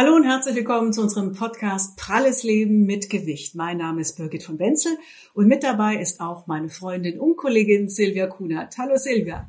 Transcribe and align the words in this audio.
Hallo 0.00 0.14
und 0.14 0.22
herzlich 0.22 0.54
willkommen 0.54 0.92
zu 0.92 1.02
unserem 1.02 1.32
Podcast 1.32 1.96
Pralles 1.96 2.44
Leben 2.44 2.86
mit 2.86 3.10
Gewicht. 3.10 3.56
Mein 3.56 3.78
Name 3.78 4.00
ist 4.00 4.16
Birgit 4.16 4.44
von 4.44 4.56
Wenzel 4.60 4.96
und 5.34 5.48
mit 5.48 5.64
dabei 5.64 5.96
ist 5.96 6.20
auch 6.20 6.46
meine 6.46 6.68
Freundin 6.68 7.18
und 7.18 7.36
Kollegin 7.36 7.88
Silvia 7.88 8.28
Kunert. 8.28 8.78
Hallo 8.78 8.96
Silvia. 8.96 9.48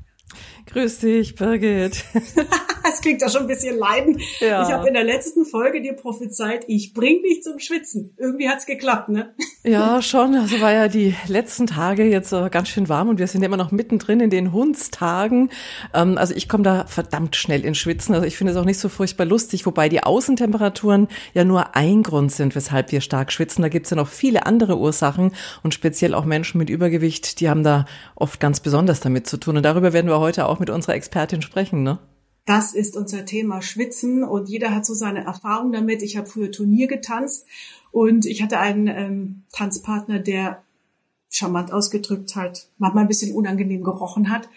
Grüß 0.66 1.02
dich, 1.02 1.36
Birgit. 1.36 2.04
Es 2.92 3.02
klingt 3.02 3.22
doch 3.22 3.30
schon 3.30 3.42
ein 3.42 3.48
bisschen 3.48 3.78
leiden. 3.78 4.20
Ja. 4.40 4.64
Ich 4.64 4.72
habe 4.72 4.88
in 4.88 4.94
der 4.94 5.04
letzten 5.04 5.46
Folge 5.46 5.82
dir 5.82 5.94
prophezeit, 5.94 6.66
ich 6.68 6.94
bring 6.94 7.22
dich 7.22 7.44
zum 7.44 7.60
Schwitzen. 7.60 8.14
Irgendwie 8.18 8.50
hat's 8.50 8.66
geklappt, 8.66 9.10
ne? 9.10 9.34
Ja, 9.64 10.02
schon. 10.02 10.36
Also 10.36 10.62
war 10.62 10.72
ja 10.72 10.88
die 10.88 11.16
letzten 11.28 11.68
Tage 11.68 12.06
jetzt 12.06 12.32
äh, 12.32 12.50
ganz 12.50 12.70
schön 12.70 12.90
warm 12.90 13.10
und 13.10 13.20
wir 13.20 13.28
sind 13.28 13.44
immer 13.44 13.58
noch 13.58 13.72
mittendrin 13.72 14.22
in 14.22 14.30
den 14.30 14.54
Hundstagen. 14.54 15.50
Ähm, 15.94 16.18
also 16.18 16.34
ich 16.34 16.48
komme 16.48 16.64
da 16.64 16.86
verdammt 16.88 17.36
schnell 17.36 17.66
ins 17.66 17.78
Schwitzen. 17.78 18.16
Also 18.16 18.26
ich 18.26 18.38
finde 18.38 18.54
es 18.54 18.58
auch 18.58 18.66
nicht 18.66 18.80
so 18.80 18.90
furchtbar 18.90 19.26
lustig, 19.26 19.66
wobei 19.66 19.90
die 19.90 20.04
Außentemperaturen 20.04 21.08
ja 21.34 21.44
nur 21.44 21.76
ein 21.76 22.04
Grund 22.04 22.32
sind, 22.32 22.56
weshalb 22.56 22.92
wir 22.92 23.02
stark 23.02 23.32
schwitzen. 23.32 23.62
Da 23.62 23.70
gibt's 23.70 23.90
ja 23.90 23.98
noch 23.98 24.08
viele 24.08 24.46
andere 24.46 24.78
Ursachen 24.78 25.32
und 25.62 25.74
speziell 25.74 26.14
auch 26.14 26.26
Menschen 26.26 26.58
mit 26.58 26.70
Übergewicht, 26.70 27.40
die 27.40 27.50
haben 27.50 27.64
da 27.64 27.86
oft 28.16 28.40
ganz 28.40 28.62
besonders 28.62 29.02
damit 29.02 29.28
zu 29.28 29.38
tun. 29.38 29.58
Und 29.58 29.64
darüber 29.64 29.94
werden 29.94 30.08
wir 30.08 30.20
heute 30.20 30.48
auch 30.48 30.60
mit 30.60 30.70
unserer 30.70 30.96
Expertin 30.96 31.42
sprechen, 31.42 31.84
ne? 31.84 32.00
Das 32.50 32.74
ist 32.74 32.98
unser 32.98 33.26
Thema 33.26 33.62
Schwitzen 33.62 34.24
und 34.24 34.50
jeder 34.50 34.74
hat 34.74 34.84
so 34.84 34.96
seine 34.96 35.24
Erfahrung 35.24 35.72
damit. 35.72 36.02
Ich 36.02 36.18
habe 36.18 36.28
früher 36.28 36.52
Turnier 36.52 36.88
getanzt 36.88 37.46
und 37.92 38.26
ich 38.26 38.42
hatte 38.42 38.58
einen 38.58 38.88
ähm, 38.88 39.44
Tanzpartner, 39.52 40.18
der 40.18 40.64
charmant 41.30 41.72
ausgedrückt 41.72 42.36
halt 42.36 42.68
manchmal 42.80 43.04
ein 43.04 43.08
bisschen 43.08 43.36
unangenehm 43.36 43.84
gerochen 43.84 44.32
hat. 44.32 44.50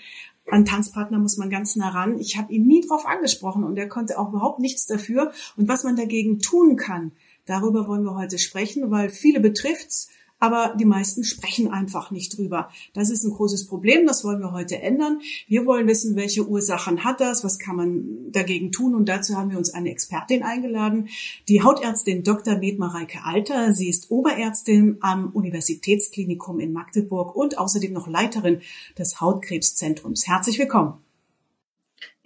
An 0.50 0.64
Tanzpartner 0.64 1.18
muss 1.18 1.36
man 1.36 1.50
ganz 1.50 1.76
nah 1.76 1.90
ran. 1.90 2.18
Ich 2.18 2.38
habe 2.38 2.50
ihn 2.50 2.66
nie 2.66 2.80
drauf 2.80 3.04
angesprochen 3.04 3.62
und 3.62 3.76
er 3.76 3.90
konnte 3.90 4.18
auch 4.18 4.30
überhaupt 4.30 4.58
nichts 4.58 4.86
dafür. 4.86 5.30
Und 5.58 5.68
was 5.68 5.84
man 5.84 5.94
dagegen 5.94 6.38
tun 6.38 6.76
kann, 6.76 7.12
darüber 7.44 7.86
wollen 7.88 8.04
wir 8.04 8.14
heute 8.14 8.38
sprechen, 8.38 8.90
weil 8.90 9.10
viele 9.10 9.40
betrifft's 9.40 10.08
aber 10.42 10.74
die 10.76 10.84
meisten 10.84 11.22
sprechen 11.22 11.70
einfach 11.70 12.10
nicht 12.10 12.36
drüber. 12.36 12.68
Das 12.94 13.10
ist 13.10 13.22
ein 13.22 13.32
großes 13.32 13.68
Problem, 13.68 14.08
das 14.08 14.24
wollen 14.24 14.40
wir 14.40 14.50
heute 14.50 14.82
ändern. 14.82 15.20
Wir 15.46 15.66
wollen 15.66 15.86
wissen, 15.86 16.16
welche 16.16 16.48
Ursachen 16.48 17.04
hat 17.04 17.20
das, 17.20 17.44
was 17.44 17.60
kann 17.60 17.76
man 17.76 18.32
dagegen 18.32 18.72
tun 18.72 18.96
und 18.96 19.08
dazu 19.08 19.36
haben 19.36 19.52
wir 19.52 19.58
uns 19.58 19.72
eine 19.72 19.90
Expertin 19.90 20.42
eingeladen, 20.42 21.08
die 21.48 21.62
Hautärztin 21.62 22.24
Dr. 22.24 22.58
Med 22.58 22.80
Mareike 22.80 23.20
Alter. 23.24 23.72
Sie 23.72 23.88
ist 23.88 24.10
Oberärztin 24.10 24.96
am 25.00 25.30
Universitätsklinikum 25.30 26.58
in 26.58 26.72
Magdeburg 26.72 27.36
und 27.36 27.56
außerdem 27.58 27.92
noch 27.92 28.08
Leiterin 28.08 28.62
des 28.98 29.20
Hautkrebszentrums. 29.20 30.26
Herzlich 30.26 30.58
willkommen. 30.58 30.94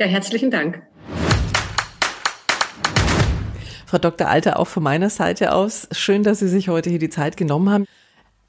Ja, 0.01 0.07
herzlichen 0.07 0.51
Dank. 0.51 0.83
Frau 3.85 3.99
Dr. 3.99 4.27
Alter, 4.27 4.59
auch 4.59 4.69
von 4.69 4.83
meiner 4.83 5.11
Seite 5.11 5.53
aus, 5.53 5.87
schön, 5.93 6.23
dass 6.23 6.39
Sie 6.39 6.49
sich 6.49 6.71
heute 6.71 6.89
hier 6.89 6.99
die 6.99 7.11
Zeit 7.11 7.37
genommen 7.37 7.69
haben. 7.69 7.87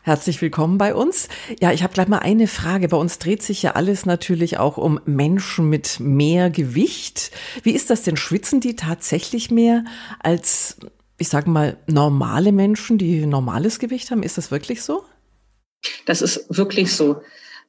Herzlich 0.08 0.42
willkommen 0.42 0.78
bei 0.78 0.96
uns. 0.96 1.28
Ja, 1.60 1.74
ich 1.74 1.84
habe 1.84 1.94
gleich 1.94 2.08
mal 2.08 2.20
eine 2.20 2.48
Frage. 2.48 2.88
Bei 2.88 2.96
uns 2.96 3.20
dreht 3.20 3.44
sich 3.44 3.62
ja 3.62 3.72
alles 3.72 4.06
natürlich 4.06 4.58
auch 4.58 4.78
um 4.78 5.02
Menschen 5.04 5.70
mit 5.70 6.00
mehr 6.00 6.50
Gewicht. 6.50 7.32
Wie 7.64 7.74
ist 7.74 7.90
das 7.90 8.04
denn? 8.04 8.16
Schwitzen 8.16 8.62
die 8.62 8.78
tatsächlich 8.78 9.52
mehr 9.52 9.84
als, 10.22 10.78
ich 11.18 11.28
sage 11.28 11.50
mal, 11.50 11.76
normale 11.88 12.54
Menschen, 12.54 12.98
die 12.98 13.26
normales 13.26 13.80
Gewicht 13.80 14.10
haben? 14.10 14.24
Ist 14.24 14.38
das 14.38 14.50
wirklich 14.50 14.82
so? 14.82 15.04
Das 16.06 16.22
ist 16.22 16.46
wirklich 16.56 16.94
so. 16.94 17.22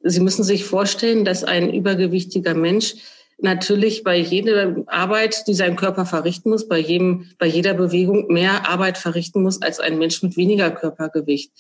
Sie 0.05 0.21
müssen 0.21 0.45
sich 0.45 0.65
vorstellen, 0.65 1.25
dass 1.25 1.43
ein 1.43 1.75
übergewichtiger 1.75 2.55
Mensch 2.55 2.95
natürlich 3.39 4.03
bei 4.03 4.17
jeder 4.19 4.77
Arbeit, 4.87 5.47
die 5.47 5.55
sein 5.55 5.77
Körper 5.77 6.05
verrichten 6.05 6.51
muss, 6.51 6.69
bei 6.69 6.79
jedem, 6.79 7.31
bei 7.39 7.47
jeder 7.47 7.75
Bewegung 7.75 8.27
mehr 8.33 8.69
Arbeit 8.69 8.99
verrichten 8.99 9.43
muss 9.43 9.63
als 9.63 9.79
ein 9.81 9.99
Mensch 9.99 10.23
mit 10.23 10.37
weniger 10.37 10.71
Körpergewicht. 10.71 11.53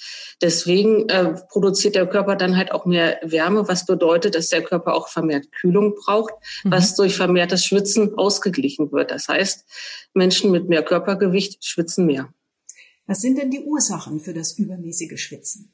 Deswegen 0.42 1.08
äh, 1.08 1.34
produziert 1.48 1.94
der 1.94 2.06
Körper 2.06 2.36
dann 2.36 2.56
halt 2.56 2.72
auch 2.72 2.84
mehr 2.84 3.18
Wärme, 3.22 3.68
was 3.68 3.86
bedeutet, 3.86 4.34
dass 4.34 4.48
der 4.48 4.62
Körper 4.62 4.94
auch 4.94 5.08
vermehrt 5.08 5.52
Kühlung 5.52 5.94
braucht, 5.94 6.34
mhm. 6.64 6.72
was 6.72 6.96
durch 6.96 7.16
vermehrtes 7.16 7.64
Schwitzen 7.64 8.18
ausgeglichen 8.18 8.90
wird. 8.90 9.10
Das 9.10 9.28
heißt, 9.28 9.64
Menschen 10.14 10.50
mit 10.50 10.68
mehr 10.68 10.82
Körpergewicht 10.82 11.64
schwitzen 11.64 12.06
mehr. 12.06 12.28
Was 13.06 13.20
sind 13.20 13.38
denn 13.38 13.50
die 13.50 13.60
Ursachen 13.60 14.20
für 14.20 14.34
das 14.34 14.58
übermäßige 14.58 15.18
Schwitzen? 15.18 15.72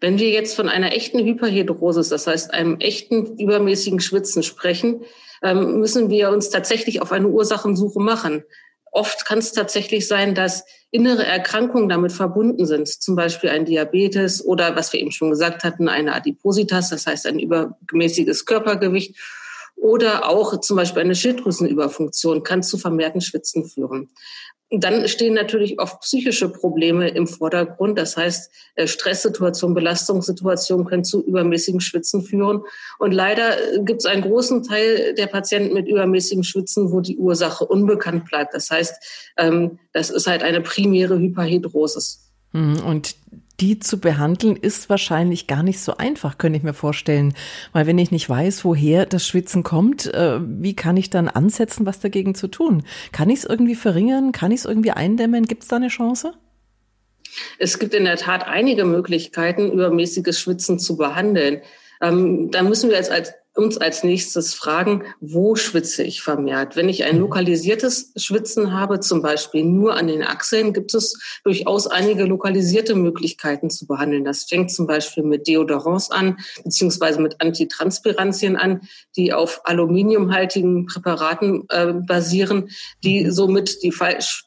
Wenn 0.00 0.18
wir 0.18 0.30
jetzt 0.30 0.54
von 0.54 0.68
einer 0.68 0.92
echten 0.92 1.24
Hyperhidrosis, 1.24 2.08
das 2.08 2.26
heißt 2.26 2.52
einem 2.52 2.78
echten 2.80 3.38
übermäßigen 3.38 4.00
Schwitzen 4.00 4.42
sprechen, 4.42 5.04
ähm, 5.42 5.78
müssen 5.78 6.10
wir 6.10 6.30
uns 6.30 6.50
tatsächlich 6.50 7.02
auf 7.02 7.12
eine 7.12 7.28
Ursachensuche 7.28 8.00
machen. 8.00 8.44
Oft 8.90 9.26
kann 9.26 9.38
es 9.38 9.52
tatsächlich 9.52 10.06
sein, 10.06 10.34
dass 10.34 10.64
innere 10.90 11.26
Erkrankungen 11.26 11.88
damit 11.88 12.12
verbunden 12.12 12.66
sind, 12.66 12.86
zum 12.86 13.16
Beispiel 13.16 13.50
ein 13.50 13.64
Diabetes 13.64 14.44
oder, 14.44 14.76
was 14.76 14.92
wir 14.92 15.00
eben 15.00 15.10
schon 15.10 15.30
gesagt 15.30 15.64
hatten, 15.64 15.88
eine 15.88 16.14
Adipositas, 16.14 16.90
das 16.90 17.06
heißt 17.06 17.26
ein 17.26 17.40
übermäßiges 17.40 18.46
Körpergewicht 18.46 19.16
oder 19.74 20.28
auch 20.28 20.60
zum 20.60 20.76
Beispiel 20.76 21.02
eine 21.02 21.16
Schilddrüsenüberfunktion 21.16 22.44
kann 22.44 22.62
zu 22.62 22.78
vermehrten 22.78 23.20
Schwitzen 23.20 23.64
führen. 23.64 24.10
Dann 24.70 25.06
stehen 25.08 25.34
natürlich 25.34 25.78
oft 25.78 26.00
psychische 26.00 26.48
Probleme 26.48 27.08
im 27.08 27.26
Vordergrund. 27.26 27.98
Das 27.98 28.16
heißt, 28.16 28.50
äh, 28.74 28.86
Stresssituationen, 28.86 29.74
Belastungssituationen 29.74 30.86
können 30.86 31.04
zu 31.04 31.24
übermäßigem 31.24 31.80
Schwitzen 31.80 32.22
führen. 32.22 32.62
Und 32.98 33.12
leider 33.12 33.56
äh, 33.56 33.82
gibt 33.84 34.00
es 34.00 34.06
einen 34.06 34.22
großen 34.22 34.62
Teil 34.62 35.14
der 35.14 35.26
Patienten 35.26 35.74
mit 35.74 35.86
übermäßigem 35.86 36.42
Schwitzen, 36.42 36.90
wo 36.92 37.00
die 37.00 37.16
Ursache 37.18 37.64
unbekannt 37.64 38.24
bleibt. 38.24 38.54
Das 38.54 38.70
heißt, 38.70 39.32
ähm, 39.36 39.78
das 39.92 40.10
ist 40.10 40.26
halt 40.26 40.42
eine 40.42 40.60
primäre 40.60 41.18
Hyperhidrosis. 41.18 42.32
Hm, 42.52 42.84
und 42.84 43.16
die 43.60 43.78
zu 43.78 44.00
behandeln, 44.00 44.56
ist 44.56 44.90
wahrscheinlich 44.90 45.46
gar 45.46 45.62
nicht 45.62 45.80
so 45.80 45.96
einfach, 45.96 46.38
könnte 46.38 46.56
ich 46.56 46.64
mir 46.64 46.74
vorstellen. 46.74 47.34
Weil 47.72 47.86
wenn 47.86 47.98
ich 47.98 48.10
nicht 48.10 48.28
weiß, 48.28 48.64
woher 48.64 49.06
das 49.06 49.26
Schwitzen 49.26 49.62
kommt, 49.62 50.12
äh, 50.12 50.40
wie 50.40 50.74
kann 50.74 50.96
ich 50.96 51.10
dann 51.10 51.28
ansetzen, 51.28 51.86
was 51.86 52.00
dagegen 52.00 52.34
zu 52.34 52.48
tun? 52.48 52.84
Kann 53.12 53.30
ich 53.30 53.40
es 53.40 53.44
irgendwie 53.44 53.76
verringern? 53.76 54.32
Kann 54.32 54.50
ich 54.50 54.60
es 54.60 54.64
irgendwie 54.64 54.90
eindämmen? 54.90 55.44
Gibt 55.44 55.62
es 55.62 55.68
da 55.68 55.76
eine 55.76 55.88
Chance? 55.88 56.34
Es 57.58 57.78
gibt 57.78 57.94
in 57.94 58.04
der 58.04 58.16
Tat 58.16 58.46
einige 58.46 58.84
Möglichkeiten, 58.84 59.72
übermäßiges 59.72 60.38
Schwitzen 60.38 60.78
zu 60.78 60.96
behandeln. 60.96 61.62
Ähm, 62.00 62.50
da 62.50 62.62
müssen 62.62 62.90
wir 62.90 62.96
jetzt 62.96 63.10
als 63.10 63.34
uns 63.54 63.78
als 63.78 64.02
nächstes 64.02 64.52
fragen, 64.52 65.04
wo 65.20 65.54
schwitze 65.54 66.02
ich 66.02 66.22
vermehrt? 66.22 66.74
Wenn 66.74 66.88
ich 66.88 67.04
ein 67.04 67.16
mhm. 67.16 67.22
lokalisiertes 67.22 68.12
Schwitzen 68.16 68.72
habe, 68.72 69.00
zum 69.00 69.22
Beispiel 69.22 69.64
nur 69.64 69.96
an 69.96 70.08
den 70.08 70.22
Achseln, 70.24 70.72
gibt 70.72 70.92
es 70.94 71.18
durchaus 71.44 71.86
einige 71.86 72.24
lokalisierte 72.24 72.94
Möglichkeiten 72.94 73.70
zu 73.70 73.86
behandeln. 73.86 74.24
Das 74.24 74.44
fängt 74.44 74.72
zum 74.72 74.86
Beispiel 74.86 75.22
mit 75.22 75.46
Deodorants 75.46 76.10
an, 76.10 76.38
beziehungsweise 76.64 77.20
mit 77.20 77.40
Antitranspirantien 77.40 78.56
an, 78.56 78.82
die 79.16 79.32
auf 79.32 79.60
aluminiumhaltigen 79.64 80.86
Präparaten 80.86 81.64
äh, 81.68 81.92
basieren, 81.92 82.70
die 83.04 83.24
mhm. 83.24 83.30
somit 83.30 83.82
die, 83.84 83.94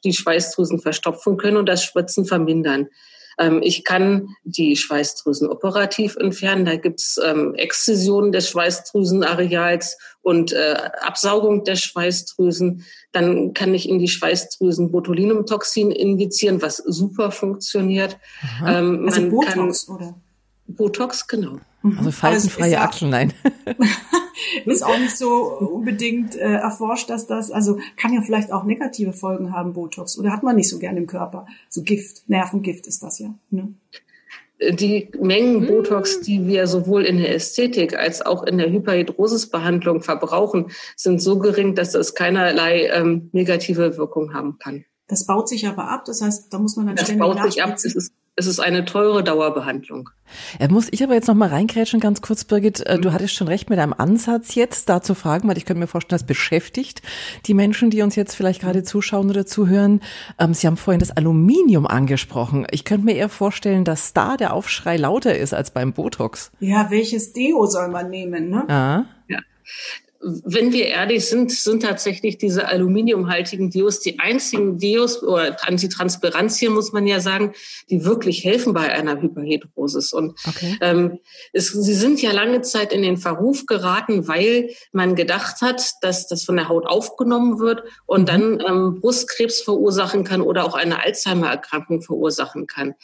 die 0.04 0.14
Schweißdrüsen 0.14 0.80
verstopfen 0.80 1.38
können 1.38 1.58
und 1.58 1.68
das 1.68 1.84
Schwitzen 1.84 2.26
vermindern. 2.26 2.88
Ähm, 3.38 3.62
ich 3.64 3.84
kann 3.84 4.30
die 4.44 4.76
Schweißdrüsen 4.76 5.50
operativ 5.50 6.16
entfernen. 6.16 6.66
Da 6.66 6.76
gibt's 6.76 7.20
ähm, 7.24 7.56
Exzision 7.56 8.32
des 8.32 8.50
Schweißdrüsenareals 8.50 9.98
und 10.22 10.54
äh, 10.54 10.76
Absaugung 11.02 11.64
der 11.64 11.76
Schweißdrüsen. 11.76 12.84
Dann 13.12 13.54
kann 13.54 13.74
ich 13.74 13.88
in 13.88 14.00
die 14.00 14.08
Schweißdrüsen 14.08 14.92
Botulinumtoxin 14.92 15.92
injizieren, 15.92 16.62
was 16.62 16.78
super 16.78 17.32
funktioniert. 17.32 18.18
Ähm, 18.66 19.06
also 19.06 19.30
Botox, 19.30 19.86
kann, 19.86 19.96
oder? 19.96 20.22
Botox, 20.68 21.28
genau. 21.28 21.60
Mhm. 21.82 21.98
Also 21.98 22.12
faltenfreie 22.12 22.80
Achseln, 22.82 23.12
nein. 23.12 23.34
ist 24.66 24.84
auch 24.84 24.98
nicht 24.98 25.18
so 25.18 25.58
unbedingt 25.60 26.36
äh, 26.36 26.54
erforscht, 26.54 27.10
dass 27.10 27.28
das, 27.28 27.52
also 27.52 27.80
kann 27.96 28.14
ja 28.14 28.22
vielleicht 28.22 28.52
auch 28.52 28.64
negative 28.64 29.14
Folgen 29.14 29.54
haben, 29.54 29.74
Botox. 29.74 30.18
Oder 30.18 30.32
hat 30.32 30.44
man 30.44 30.56
nicht 30.56 30.70
so 30.70 30.80
gern 30.80 30.98
im 30.98 31.08
Körper. 31.08 31.46
So 31.70 31.84
Gift, 31.84 32.28
Nervengift 32.28 32.88
ist 32.88 33.04
das 33.04 33.20
ja. 33.20 33.34
Ne? 33.50 33.74
Die 34.60 35.12
Mengen. 35.22 35.68
Botox, 35.68 36.22
die 36.22 36.48
wir 36.48 36.66
sowohl 36.66 37.04
in 37.06 37.18
der 37.18 37.36
Ästhetik 37.36 37.98
als 37.98 38.26
auch 38.26 38.44
in 38.44 38.58
der 38.58 38.72
Hyperhidrosisbehandlung 38.72 40.02
verbrauchen, 40.02 40.72
sind 40.96 41.22
so 41.22 41.38
gering, 41.38 41.76
dass 41.76 41.92
das 41.92 42.16
keinerlei 42.16 42.88
ähm, 42.88 43.30
negative 43.34 43.98
Wirkung 43.98 44.34
haben 44.34 44.58
kann. 44.58 44.84
Das 45.08 45.26
baut 45.26 45.48
sich 45.48 45.68
aber 45.68 45.90
ab, 45.90 46.06
das 46.06 46.22
heißt, 46.22 46.52
da 46.52 46.60
muss 46.60 46.76
man 46.76 46.88
dann 46.88 46.96
das 46.96 47.06
ständig 47.06 47.26
baut 47.26 47.42
sich 47.44 47.64
ab. 47.64 47.76
Es 47.76 47.86
ist 47.86 48.12
es 48.38 48.46
ist 48.46 48.60
eine 48.60 48.86
teure 48.86 49.24
Dauerbehandlung. 49.24 50.12
Er 50.60 50.70
muss 50.72 50.88
ich 50.92 51.04
aber 51.04 51.16
jetzt 51.16 51.28
noch 51.28 51.36
mal 51.36 51.50
reingrätschen, 51.50 52.00
ganz 52.00 52.22
kurz, 52.22 52.44
Birgit. 52.44 52.86
Äh, 52.86 53.00
du 53.00 53.12
hattest 53.12 53.34
schon 53.34 53.48
recht 53.48 53.70
mit 53.70 53.80
deinem 53.80 53.94
Ansatz 53.94 54.54
jetzt, 54.54 54.90
da 54.90 55.02
zu 55.02 55.16
fragen, 55.16 55.50
weil 55.50 55.58
ich 55.58 55.66
könnte 55.66 55.80
mir 55.80 55.88
vorstellen, 55.88 56.20
das 56.20 56.28
beschäftigt 56.28 57.02
die 57.48 57.56
Menschen, 57.56 57.90
die 57.90 58.04
uns 58.04 58.16
jetzt 58.16 58.36
vielleicht 58.36 58.62
gerade 58.62 58.84
zuschauen 58.84 59.32
oder 59.32 59.48
zuhören. 59.48 60.02
Ähm, 60.38 60.54
Sie 60.54 60.68
haben 60.68 60.78
vorhin 60.78 61.00
das 61.00 61.10
Aluminium 61.10 61.88
angesprochen. 61.88 62.68
Ich 62.70 62.86
könnte 62.86 63.06
mir 63.06 63.16
eher 63.16 63.30
vorstellen, 63.30 63.84
dass 63.84 64.14
da 64.14 64.38
der 64.38 64.54
Aufschrei 64.54 64.98
lauter 64.98 65.36
ist 65.36 65.56
als 65.56 65.72
beim 65.72 65.94
Botox. 65.94 66.52
Ja, 66.60 66.92
welches 66.92 67.34
Deo 67.34 67.66
soll 67.66 67.88
man 67.88 68.12
nehmen, 68.12 68.52
ne? 68.52 68.70
Ah. 68.70 69.06
Ja. 69.28 69.40
Wenn 70.20 70.74
wir 70.74 70.88
ehrlich 70.88 71.26
sind, 71.26 71.52
sind 71.52 71.84
tatsächlich 71.84 72.38
diese 72.38 72.68
aluminiumhaltigen 72.68 73.70
Dios 73.70 74.00
die 74.00 74.20
einzigen 74.20 74.78
Dios 74.78 75.22
oder 75.22 75.58
Antitranspirantien, 75.68 76.74
muss 76.74 76.92
man 76.92 77.06
ja 77.08 77.20
sagen, 77.20 77.54
die 77.90 78.06
wirklich 78.06 78.44
helfen 78.44 78.74
bei 78.74 78.92
einer 78.92 79.22
Hyperhidrosis. 79.22 80.14
Und 80.14 80.38
okay. 80.48 80.78
ähm, 80.82 81.20
es, 81.54 81.68
sie 81.68 81.94
sind 81.94 82.22
ja 82.22 82.32
lange 82.32 82.62
Zeit 82.62 82.94
in 82.94 83.02
den 83.02 83.18
Verruf 83.18 83.66
geraten, 83.66 84.28
weil 84.28 84.70
man 84.92 85.16
gedacht 85.16 85.62
hat, 85.62 85.94
dass 86.02 86.28
das 86.28 86.44
von 86.44 86.58
der 86.58 86.70
Haut 86.70 86.86
aufgenommen 86.86 87.60
wird 87.60 87.84
und 88.06 88.22
mhm. 88.22 88.26
dann 88.26 88.64
ähm, 88.68 89.00
Brustkrebs 89.02 89.62
verursachen 89.62 90.24
kann 90.24 90.42
oder 90.42 90.66
auch 90.66 90.76
eine 90.76 91.04
Alzheimer-Erkrankung 91.04 92.02
verursachen 92.02 92.68
kann. 92.68 92.96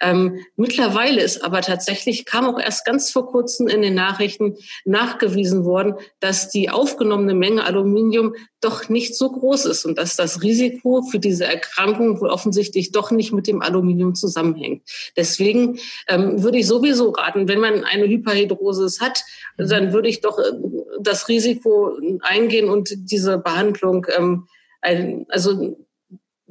Ähm, 0.00 0.40
mittlerweile 0.56 1.22
ist 1.22 1.44
aber 1.44 1.60
tatsächlich, 1.60 2.24
kam 2.24 2.46
auch 2.46 2.58
erst 2.58 2.84
ganz 2.84 3.10
vor 3.10 3.26
kurzem 3.28 3.68
in 3.68 3.82
den 3.82 3.94
Nachrichten 3.94 4.56
nachgewiesen 4.84 5.64
worden, 5.64 5.94
dass 6.20 6.48
die 6.48 6.61
aufgenommene 6.70 7.34
Menge 7.34 7.64
Aluminium 7.64 8.34
doch 8.60 8.88
nicht 8.88 9.16
so 9.16 9.30
groß 9.30 9.66
ist 9.66 9.84
und 9.84 9.98
dass 9.98 10.16
das 10.16 10.42
Risiko 10.42 11.02
für 11.02 11.18
diese 11.18 11.44
Erkrankung 11.44 12.20
wohl 12.20 12.30
offensichtlich 12.30 12.92
doch 12.92 13.10
nicht 13.10 13.32
mit 13.32 13.46
dem 13.46 13.62
Aluminium 13.62 14.14
zusammenhängt. 14.14 14.82
Deswegen 15.16 15.78
ähm, 16.08 16.42
würde 16.42 16.58
ich 16.58 16.66
sowieso 16.66 17.10
raten, 17.10 17.48
wenn 17.48 17.60
man 17.60 17.84
eine 17.84 18.06
Hyperhidrosis 18.06 19.00
hat, 19.00 19.24
mhm. 19.56 19.68
dann 19.68 19.92
würde 19.92 20.08
ich 20.08 20.20
doch 20.20 20.38
äh, 20.38 20.52
das 21.00 21.28
Risiko 21.28 21.96
eingehen 22.20 22.68
und 22.68 22.90
diese 22.96 23.38
Behandlung 23.38 24.06
ähm, 24.16 24.46
ein, 24.80 25.26
also 25.28 25.76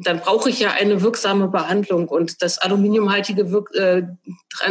dann 0.03 0.19
brauche 0.19 0.49
ich 0.49 0.59
ja 0.59 0.71
eine 0.71 1.01
wirksame 1.01 1.47
Behandlung. 1.47 2.07
Und 2.07 2.41
das 2.41 2.57
aluminiumhaltige 2.57 3.51
Wirk 3.51 3.73
äh, 3.75 4.03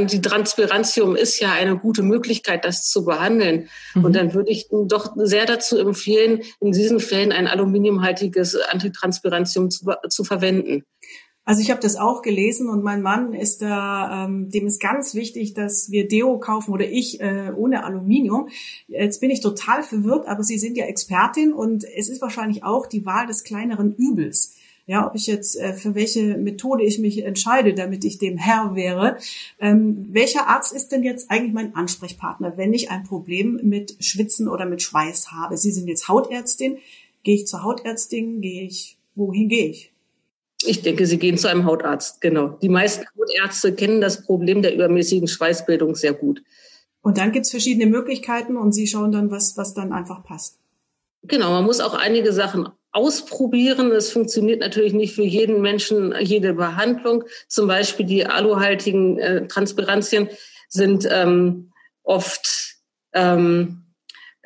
die 0.04 0.20
Transpirantium 0.20 1.16
ist 1.16 1.40
ja 1.40 1.52
eine 1.52 1.76
gute 1.76 2.02
Möglichkeit, 2.02 2.64
das 2.64 2.88
zu 2.88 3.04
behandeln. 3.04 3.68
Mhm. 3.94 4.04
Und 4.04 4.16
dann 4.16 4.34
würde 4.34 4.50
ich 4.50 4.68
doch 4.70 5.12
sehr 5.16 5.46
dazu 5.46 5.78
empfehlen, 5.78 6.42
in 6.60 6.72
diesen 6.72 7.00
Fällen 7.00 7.32
ein 7.32 7.46
aluminiumhaltiges 7.46 8.56
Antitranspirantium 8.56 9.70
zu, 9.70 9.86
zu 10.08 10.24
verwenden. 10.24 10.84
Also 11.44 11.62
ich 11.62 11.70
habe 11.70 11.80
das 11.80 11.96
auch 11.96 12.22
gelesen 12.22 12.68
und 12.68 12.84
mein 12.84 13.02
Mann 13.02 13.32
ist 13.32 13.62
da, 13.62 14.26
ähm, 14.26 14.50
dem 14.50 14.66
ist 14.66 14.80
ganz 14.80 15.14
wichtig, 15.14 15.54
dass 15.54 15.90
wir 15.90 16.06
Deo 16.06 16.38
kaufen 16.38 16.72
oder 16.72 16.88
ich 16.88 17.20
äh, 17.20 17.50
ohne 17.56 17.82
Aluminium. 17.82 18.48
Jetzt 18.86 19.20
bin 19.20 19.30
ich 19.30 19.40
total 19.40 19.82
verwirrt, 19.82 20.28
aber 20.28 20.44
Sie 20.44 20.58
sind 20.58 20.76
ja 20.76 20.84
Expertin 20.84 21.52
und 21.52 21.84
es 21.84 22.08
ist 22.08 22.22
wahrscheinlich 22.22 22.62
auch 22.62 22.86
die 22.86 23.04
Wahl 23.04 23.26
des 23.26 23.42
kleineren 23.42 23.94
Übels 23.96 24.54
ja, 24.90 25.06
ob 25.06 25.14
ich 25.14 25.28
jetzt 25.28 25.56
äh, 25.56 25.72
für 25.72 25.94
welche 25.94 26.36
Methode 26.36 26.82
ich 26.82 26.98
mich 26.98 27.24
entscheide, 27.24 27.74
damit 27.74 28.04
ich 28.04 28.18
dem 28.18 28.36
Herr 28.36 28.74
wäre. 28.74 29.18
Ähm, 29.60 30.08
welcher 30.10 30.48
Arzt 30.48 30.72
ist 30.72 30.88
denn 30.88 31.04
jetzt 31.04 31.30
eigentlich 31.30 31.52
mein 31.52 31.76
Ansprechpartner, 31.76 32.56
wenn 32.56 32.74
ich 32.74 32.90
ein 32.90 33.04
Problem 33.04 33.60
mit 33.62 33.94
Schwitzen 34.00 34.48
oder 34.48 34.66
mit 34.66 34.82
Schweiß 34.82 35.30
habe? 35.30 35.56
Sie 35.56 35.70
sind 35.70 35.86
jetzt 35.86 36.08
Hautärztin. 36.08 36.78
Gehe 37.22 37.36
ich 37.36 37.46
zur 37.46 37.62
Hautärztin? 37.62 38.40
Gehe 38.40 38.64
ich, 38.64 38.98
wohin 39.14 39.48
gehe 39.48 39.68
ich? 39.68 39.92
Ich 40.64 40.82
denke, 40.82 41.06
Sie 41.06 41.20
gehen 41.20 41.38
zu 41.38 41.46
einem 41.46 41.66
Hautarzt, 41.66 42.20
genau. 42.20 42.58
Die 42.60 42.68
meisten 42.68 43.04
Hautärzte 43.16 43.72
kennen 43.72 44.00
das 44.00 44.24
Problem 44.24 44.60
der 44.60 44.74
übermäßigen 44.74 45.28
Schweißbildung 45.28 45.94
sehr 45.94 46.14
gut. 46.14 46.42
Und 47.00 47.16
dann 47.16 47.30
gibt's 47.30 47.52
verschiedene 47.52 47.86
Möglichkeiten 47.86 48.56
und 48.56 48.72
Sie 48.72 48.88
schauen 48.88 49.12
dann, 49.12 49.30
was, 49.30 49.56
was 49.56 49.72
dann 49.72 49.92
einfach 49.92 50.24
passt. 50.24 50.58
Genau, 51.22 51.50
man 51.50 51.64
muss 51.64 51.78
auch 51.78 51.94
einige 51.94 52.32
Sachen 52.32 52.68
ausprobieren. 52.92 53.92
Es 53.92 54.10
funktioniert 54.10 54.60
natürlich 54.60 54.92
nicht 54.92 55.14
für 55.14 55.22
jeden 55.22 55.60
Menschen 55.60 56.14
jede 56.20 56.54
Behandlung. 56.54 57.24
Zum 57.48 57.68
Beispiel 57.68 58.06
die 58.06 58.26
aluhaltigen 58.26 59.18
äh, 59.18 59.46
Transpirantien 59.46 60.28
sind 60.68 61.06
ähm, 61.10 61.72
oft 62.02 62.76
ähm, 63.12 63.84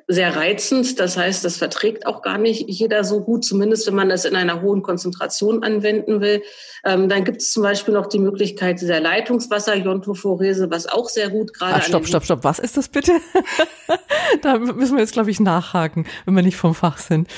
sehr 0.07 0.37
reizend. 0.37 1.01
Das 1.01 1.17
heißt, 1.17 1.45
das 1.45 1.57
verträgt 1.57 2.07
auch 2.07 2.23
gar 2.23 2.39
nicht 2.39 2.69
jeder 2.69 3.05
so 3.05 3.21
gut, 3.23 3.45
zumindest 3.45 3.87
wenn 3.87 3.95
man 3.95 4.09
das 4.09 4.25
in 4.25 4.37
einer 4.37 4.61
hohen 4.61 4.83
Konzentration 4.83 5.63
anwenden 5.63 6.21
will. 6.21 6.43
Ähm, 6.85 7.09
dann 7.09 7.25
gibt 7.25 7.41
es 7.41 7.53
zum 7.53 7.63
Beispiel 7.63 7.95
noch 7.95 8.07
die 8.07 8.19
Möglichkeit 8.19 8.83
der 8.83 9.01
Leitungswasser-Iontophorese, 9.01 10.71
was 10.71 10.87
auch 10.87 11.09
sehr 11.09 11.31
gut 11.31 11.55
gerade. 11.55 11.77
Ah, 11.77 11.81
stopp, 11.81 12.07
stopp, 12.07 12.25
stopp. 12.25 12.45
Was 12.45 12.59
ist 12.59 12.77
das 12.77 12.89
bitte? 12.89 13.13
da 14.43 14.59
müssen 14.59 14.97
wir 14.97 15.01
jetzt, 15.01 15.15
glaube 15.15 15.31
ich, 15.31 15.41
nachhaken, 15.41 16.07
wenn 16.27 16.35
wir 16.35 16.43
nicht 16.43 16.57
vom 16.57 16.75
Fach 16.75 16.99
sind. 16.99 17.29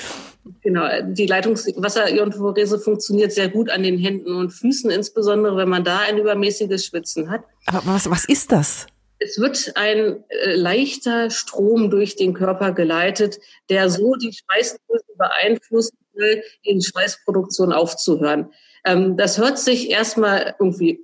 Genau, 0.63 0.87
die 1.03 1.27
Leitungswasseriontophorese 1.27 2.79
funktioniert 2.79 3.33
sehr 3.33 3.49
gut 3.49 3.71
an 3.71 3.83
den 3.83 3.99
Händen 3.99 4.35
und 4.35 4.51
Füßen, 4.51 4.91
insbesondere 4.91 5.57
wenn 5.57 5.69
man 5.69 5.85
da 5.85 6.01
ein 6.01 6.19
übermäßiges 6.19 6.87
Schwitzen 6.87 7.31
hat. 7.31 7.45
Aber 7.67 7.83
was, 7.87 8.11
was 8.11 8.25
ist 8.27 8.53
das? 8.53 8.87
Es 9.19 9.39
wird 9.39 9.73
ein 9.77 10.25
äh, 10.29 10.55
leichter 10.55 11.31
Strom 11.31 11.91
durch 11.91 12.17
den 12.17 12.35
Körper 12.35 12.73
geleitet, 12.73 13.39
der 13.71 13.89
so 13.89 14.15
die 14.15 14.33
Schweißdrüsen 14.33 15.17
beeinflussen 15.17 15.97
will, 16.13 16.43
die 16.65 16.83
Schweißproduktion 16.83 17.73
aufzuhören. 17.73 18.53
Ähm, 18.85 19.17
das 19.17 19.39
hört 19.39 19.59
sich 19.59 19.91
erstmal 19.91 20.55
irgendwie 20.59 21.01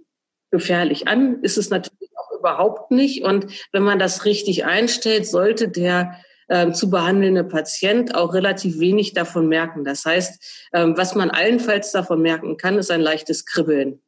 gefährlich 0.51 1.09
an, 1.09 1.43
ist 1.43 1.57
es 1.57 1.71
natürlich 1.71 2.11
auch 2.17 2.39
überhaupt 2.39 2.91
nicht. 2.91 3.25
Und 3.25 3.47
wenn 3.73 3.83
man 3.83 3.99
das 3.99 4.25
richtig 4.27 4.67
einstellt, 4.67 5.27
sollte 5.27 5.69
der 5.69 6.15
ähm, 6.53 6.75
zu 6.75 6.91
behandelnde 6.91 7.45
Patient 7.45 8.15
auch 8.15 8.35
relativ 8.35 8.79
wenig 8.79 9.15
davon 9.15 9.49
merken. 9.49 9.85
Das 9.85 10.05
heißt, 10.05 10.69
ähm, 10.75 10.95
was 10.99 11.15
man 11.15 11.31
allenfalls 11.31 11.93
davon 11.93 12.21
merken 12.21 12.59
kann, 12.59 12.77
ist 12.77 12.91
ein 12.91 13.01
leichtes 13.01 13.47
Kribbeln. 13.47 14.01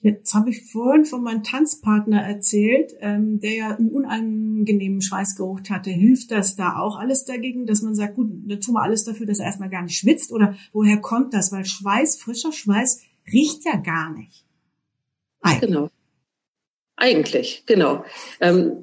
Jetzt 0.00 0.34
habe 0.34 0.50
ich 0.50 0.72
vorhin 0.72 1.04
von 1.04 1.22
meinem 1.22 1.44
Tanzpartner 1.44 2.22
erzählt, 2.22 2.94
ähm, 3.00 3.38
der 3.40 3.54
ja 3.54 3.76
einen 3.76 3.90
unangenehmen 3.90 5.00
Schweißgeruch 5.00 5.60
hatte. 5.70 5.90
Hilft 5.90 6.32
das 6.32 6.56
da 6.56 6.78
auch 6.78 6.98
alles 6.98 7.24
dagegen, 7.26 7.66
dass 7.66 7.82
man 7.82 7.94
sagt, 7.94 8.16
gut, 8.16 8.28
dann 8.46 8.60
tun 8.60 8.74
wir 8.74 8.82
alles 8.82 9.04
dafür, 9.04 9.26
dass 9.26 9.38
er 9.38 9.46
erstmal 9.46 9.70
gar 9.70 9.82
nicht 9.82 9.98
schwitzt? 9.98 10.32
Oder 10.32 10.56
woher 10.72 10.96
kommt 10.98 11.32
das? 11.32 11.52
Weil 11.52 11.64
Schweiß, 11.64 12.20
frischer 12.20 12.52
Schweiß 12.52 13.02
riecht 13.32 13.64
ja 13.64 13.76
gar 13.76 14.12
nicht. 14.14 14.44
Eigentlich. 15.42 15.68
Genau. 15.68 15.90
Eigentlich, 16.96 17.62
genau. 17.66 18.04
Ähm, 18.40 18.82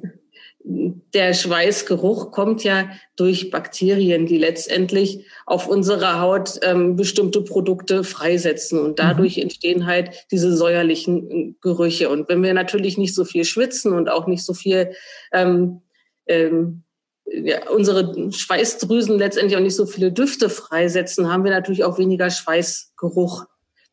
der 0.68 1.32
Schweißgeruch 1.32 2.32
kommt 2.32 2.64
ja 2.64 2.90
durch 3.14 3.50
Bakterien, 3.50 4.26
die 4.26 4.38
letztendlich 4.38 5.24
auf 5.46 5.68
unserer 5.68 6.20
Haut 6.20 6.58
ähm, 6.62 6.96
bestimmte 6.96 7.40
Produkte 7.40 8.02
freisetzen 8.02 8.80
und 8.80 8.98
dadurch 8.98 9.36
mhm. 9.36 9.44
entstehen 9.44 9.86
halt 9.86 10.26
diese 10.32 10.56
säuerlichen 10.56 11.30
äh, 11.30 11.54
Gerüche. 11.60 12.10
Und 12.10 12.28
wenn 12.28 12.42
wir 12.42 12.52
natürlich 12.52 12.98
nicht 12.98 13.14
so 13.14 13.24
viel 13.24 13.44
schwitzen 13.44 13.92
und 13.92 14.10
auch 14.10 14.26
nicht 14.26 14.44
so 14.44 14.54
viel 14.54 14.90
ähm, 15.32 15.82
ähm, 16.26 16.82
ja, 17.26 17.68
unsere 17.70 18.32
Schweißdrüsen 18.32 19.18
letztendlich 19.18 19.56
auch 19.56 19.62
nicht 19.62 19.76
so 19.76 19.86
viele 19.86 20.12
Düfte 20.12 20.48
freisetzen, 20.48 21.32
haben 21.32 21.44
wir 21.44 21.50
natürlich 21.52 21.84
auch 21.84 21.98
weniger 21.98 22.30
Schweißgeruch. 22.30 23.46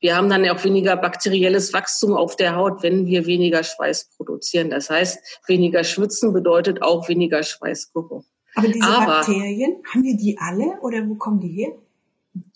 Wir 0.04 0.18
haben 0.18 0.28
dann 0.28 0.46
auch 0.50 0.62
weniger 0.66 0.98
bakterielles 0.98 1.72
Wachstum 1.72 2.14
auf 2.14 2.36
der 2.36 2.58
Haut, 2.58 2.84
wenn 2.84 3.06
wir 3.06 3.26
weniger 3.26 3.64
Schweiß 3.64 4.10
produzieren. 4.18 4.70
Das 4.70 4.90
heißt, 4.90 5.40
weniger 5.48 5.86
Schwitzen 5.86 6.34
bedeutet 6.34 6.82
auch 6.82 7.08
weniger 7.08 7.42
Schweißgeruch. 7.42 8.26
Aber 8.54 8.68
diese 8.68 8.86
Aber, 8.86 9.06
Bakterien, 9.06 9.78
haben 9.94 10.04
wir 10.04 10.18
die 10.18 10.38
alle 10.38 10.78
oder 10.82 11.08
wo 11.08 11.16
kommen 11.16 11.40
die 11.40 11.48
her? 11.48 11.70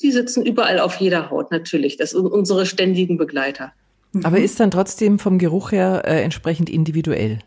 Die 0.01 0.11
sitzen 0.11 0.45
überall 0.45 0.81
auf 0.81 0.97
jeder 0.97 1.29
Haut, 1.29 1.49
natürlich. 1.49 1.95
Das 1.95 2.11
sind 2.11 2.25
unsere 2.25 2.65
ständigen 2.65 3.17
Begleiter. 3.17 3.71
Aber 4.23 4.39
ist 4.39 4.59
dann 4.59 4.69
trotzdem 4.69 5.17
vom 5.17 5.37
Geruch 5.37 5.71
her 5.71 6.01
äh, 6.03 6.21
entsprechend 6.23 6.69
individuell? 6.69 7.39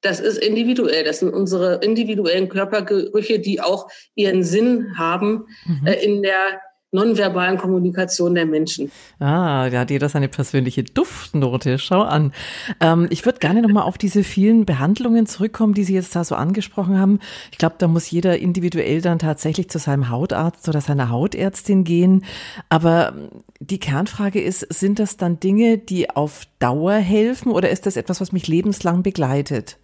Das 0.00 0.18
ist 0.18 0.38
individuell. 0.38 1.04
Das 1.04 1.20
sind 1.20 1.32
unsere 1.32 1.76
individuellen 1.76 2.48
Körpergerüche, 2.48 3.38
die 3.38 3.60
auch 3.60 3.88
ihren 4.16 4.42
Sinn 4.42 4.98
haben 4.98 5.46
mhm. 5.64 5.86
äh, 5.86 5.94
in 6.04 6.22
der 6.22 6.60
nonverbalen 6.92 7.58
Kommunikation 7.58 8.34
der 8.34 8.46
Menschen. 8.46 8.90
Ah, 9.18 9.68
da 9.70 9.80
hat 9.80 9.90
jeder 9.90 10.08
seine 10.08 10.28
persönliche 10.28 10.84
Duftnote. 10.84 11.78
Schau 11.78 12.02
an. 12.02 12.32
Ähm, 12.80 13.06
ich 13.10 13.24
würde 13.24 13.38
gerne 13.38 13.62
nochmal 13.62 13.82
auf 13.84 13.98
diese 13.98 14.22
vielen 14.22 14.64
Behandlungen 14.64 15.26
zurückkommen, 15.26 15.74
die 15.74 15.84
Sie 15.84 15.94
jetzt 15.94 16.14
da 16.14 16.24
so 16.24 16.34
angesprochen 16.34 16.98
haben. 16.98 17.18
Ich 17.50 17.58
glaube, 17.58 17.76
da 17.78 17.88
muss 17.88 18.10
jeder 18.10 18.38
individuell 18.38 19.00
dann 19.00 19.18
tatsächlich 19.18 19.68
zu 19.68 19.78
seinem 19.78 20.10
Hautarzt 20.10 20.68
oder 20.68 20.80
seiner 20.80 21.10
Hautärztin 21.10 21.84
gehen. 21.84 22.24
Aber 22.68 23.14
die 23.60 23.78
Kernfrage 23.78 24.40
ist, 24.40 24.60
sind 24.72 24.98
das 24.98 25.16
dann 25.16 25.40
Dinge, 25.40 25.78
die 25.78 26.10
auf 26.10 26.42
Dauer 26.58 26.94
helfen 26.94 27.50
oder 27.50 27.70
ist 27.70 27.86
das 27.86 27.96
etwas, 27.96 28.20
was 28.20 28.32
mich 28.32 28.46
lebenslang 28.48 29.02
begleitet? 29.02 29.78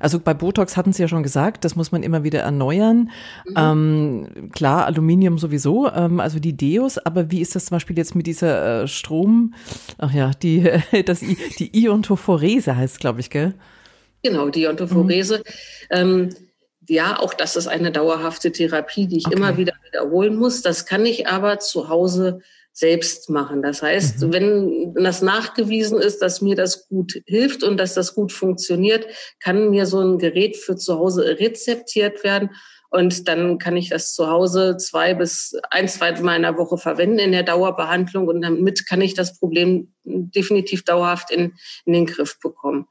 Also 0.00 0.18
bei 0.18 0.34
Botox 0.34 0.76
hatten 0.76 0.92
Sie 0.92 1.02
ja 1.02 1.08
schon 1.08 1.22
gesagt, 1.22 1.64
das 1.64 1.76
muss 1.76 1.92
man 1.92 2.02
immer 2.02 2.24
wieder 2.24 2.40
erneuern. 2.40 3.10
Mhm. 3.46 3.54
Ähm, 3.56 4.50
klar, 4.52 4.86
Aluminium 4.86 5.38
sowieso, 5.38 5.88
ähm, 5.92 6.18
also 6.18 6.40
die 6.40 6.56
Deos, 6.56 6.98
aber 6.98 7.30
wie 7.30 7.40
ist 7.40 7.54
das 7.54 7.66
zum 7.66 7.76
Beispiel 7.76 7.96
jetzt 7.96 8.16
mit 8.16 8.26
dieser 8.26 8.82
äh, 8.82 8.88
Strom, 8.88 9.54
ach 9.98 10.12
ja, 10.12 10.32
die, 10.42 10.68
das, 11.06 11.20
die 11.20 11.70
Iontophorese 11.72 12.76
heißt 12.76 12.98
glaube 12.98 13.20
ich, 13.20 13.30
gell? 13.30 13.54
Genau, 14.22 14.48
die 14.48 14.62
Iontophorese. 14.62 15.38
Mhm. 15.38 15.44
Ähm, 15.90 16.28
ja, 16.88 17.18
auch 17.20 17.34
das 17.34 17.54
ist 17.54 17.68
eine 17.68 17.92
dauerhafte 17.92 18.50
Therapie, 18.50 19.06
die 19.06 19.18
ich 19.18 19.26
okay. 19.26 19.36
immer 19.36 19.56
wieder 19.56 19.74
wiederholen 19.84 20.34
muss. 20.34 20.62
Das 20.62 20.86
kann 20.86 21.06
ich 21.06 21.28
aber 21.28 21.60
zu 21.60 21.88
Hause 21.88 22.40
selbst 22.72 23.30
machen. 23.30 23.62
Das 23.62 23.82
heißt, 23.82 24.22
mhm. 24.22 24.32
wenn 24.32 24.94
das 24.94 25.22
nachgewiesen 25.22 26.00
ist, 26.00 26.22
dass 26.22 26.40
mir 26.40 26.56
das 26.56 26.88
gut 26.88 27.22
hilft 27.26 27.62
und 27.62 27.76
dass 27.78 27.94
das 27.94 28.14
gut 28.14 28.32
funktioniert, 28.32 29.06
kann 29.40 29.70
mir 29.70 29.86
so 29.86 30.00
ein 30.00 30.18
Gerät 30.18 30.56
für 30.56 30.76
zu 30.76 30.98
Hause 30.98 31.38
rezeptiert 31.38 32.24
werden. 32.24 32.50
Und 32.90 33.28
dann 33.28 33.58
kann 33.58 33.76
ich 33.76 33.88
das 33.88 34.14
zu 34.14 34.28
Hause 34.28 34.76
zwei 34.76 35.14
bis 35.14 35.56
ein, 35.70 35.88
zwei 35.88 36.12
Mal 36.20 36.36
in 36.36 36.42
der 36.42 36.58
Woche 36.58 36.76
verwenden 36.76 37.20
in 37.20 37.30
der 37.30 37.44
Dauerbehandlung. 37.44 38.26
Und 38.26 38.42
damit 38.42 38.86
kann 38.86 39.00
ich 39.00 39.14
das 39.14 39.38
Problem 39.38 39.94
definitiv 40.04 40.84
dauerhaft 40.84 41.30
in, 41.30 41.54
in 41.84 41.92
den 41.92 42.06
Griff 42.06 42.40
bekommen. 42.40 42.88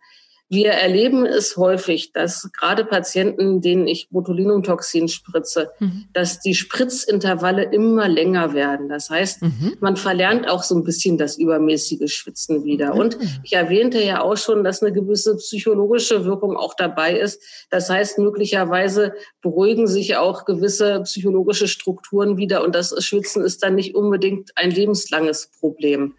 Wir 0.51 0.71
erleben 0.71 1.27
es 1.27 1.57
häufig, 1.57 2.11
dass 2.11 2.49
gerade 2.53 2.83
Patienten, 2.83 3.61
denen 3.61 3.87
ich 3.87 4.09
Botulinumtoxin 4.09 5.07
spritze, 5.07 5.69
mhm. 5.79 6.05
dass 6.13 6.39
die 6.39 6.55
Spritzintervalle 6.55 7.63
immer 7.63 8.07
länger 8.07 8.53
werden. 8.55 8.89
Das 8.89 9.11
heißt, 9.11 9.43
mhm. 9.43 9.77
man 9.79 9.95
verlernt 9.95 10.49
auch 10.49 10.63
so 10.63 10.75
ein 10.75 10.83
bisschen 10.83 11.19
das 11.19 11.37
übermäßige 11.37 12.11
Schwitzen 12.11 12.63
wieder. 12.63 12.95
Mhm. 12.95 12.99
Und 12.99 13.17
ich 13.43 13.53
erwähnte 13.53 14.03
ja 14.03 14.21
auch 14.21 14.37
schon, 14.37 14.63
dass 14.63 14.81
eine 14.81 14.91
gewisse 14.91 15.35
psychologische 15.37 16.25
Wirkung 16.25 16.57
auch 16.57 16.73
dabei 16.73 17.19
ist. 17.19 17.43
Das 17.69 17.87
heißt, 17.91 18.17
möglicherweise 18.17 19.13
beruhigen 19.43 19.85
sich 19.85 20.15
auch 20.15 20.45
gewisse 20.45 21.01
psychologische 21.03 21.67
Strukturen 21.67 22.37
wieder 22.37 22.63
und 22.63 22.73
das 22.73 22.95
Schwitzen 23.05 23.43
ist 23.43 23.61
dann 23.61 23.75
nicht 23.75 23.93
unbedingt 23.93 24.49
ein 24.55 24.71
lebenslanges 24.71 25.51
Problem. 25.59 26.15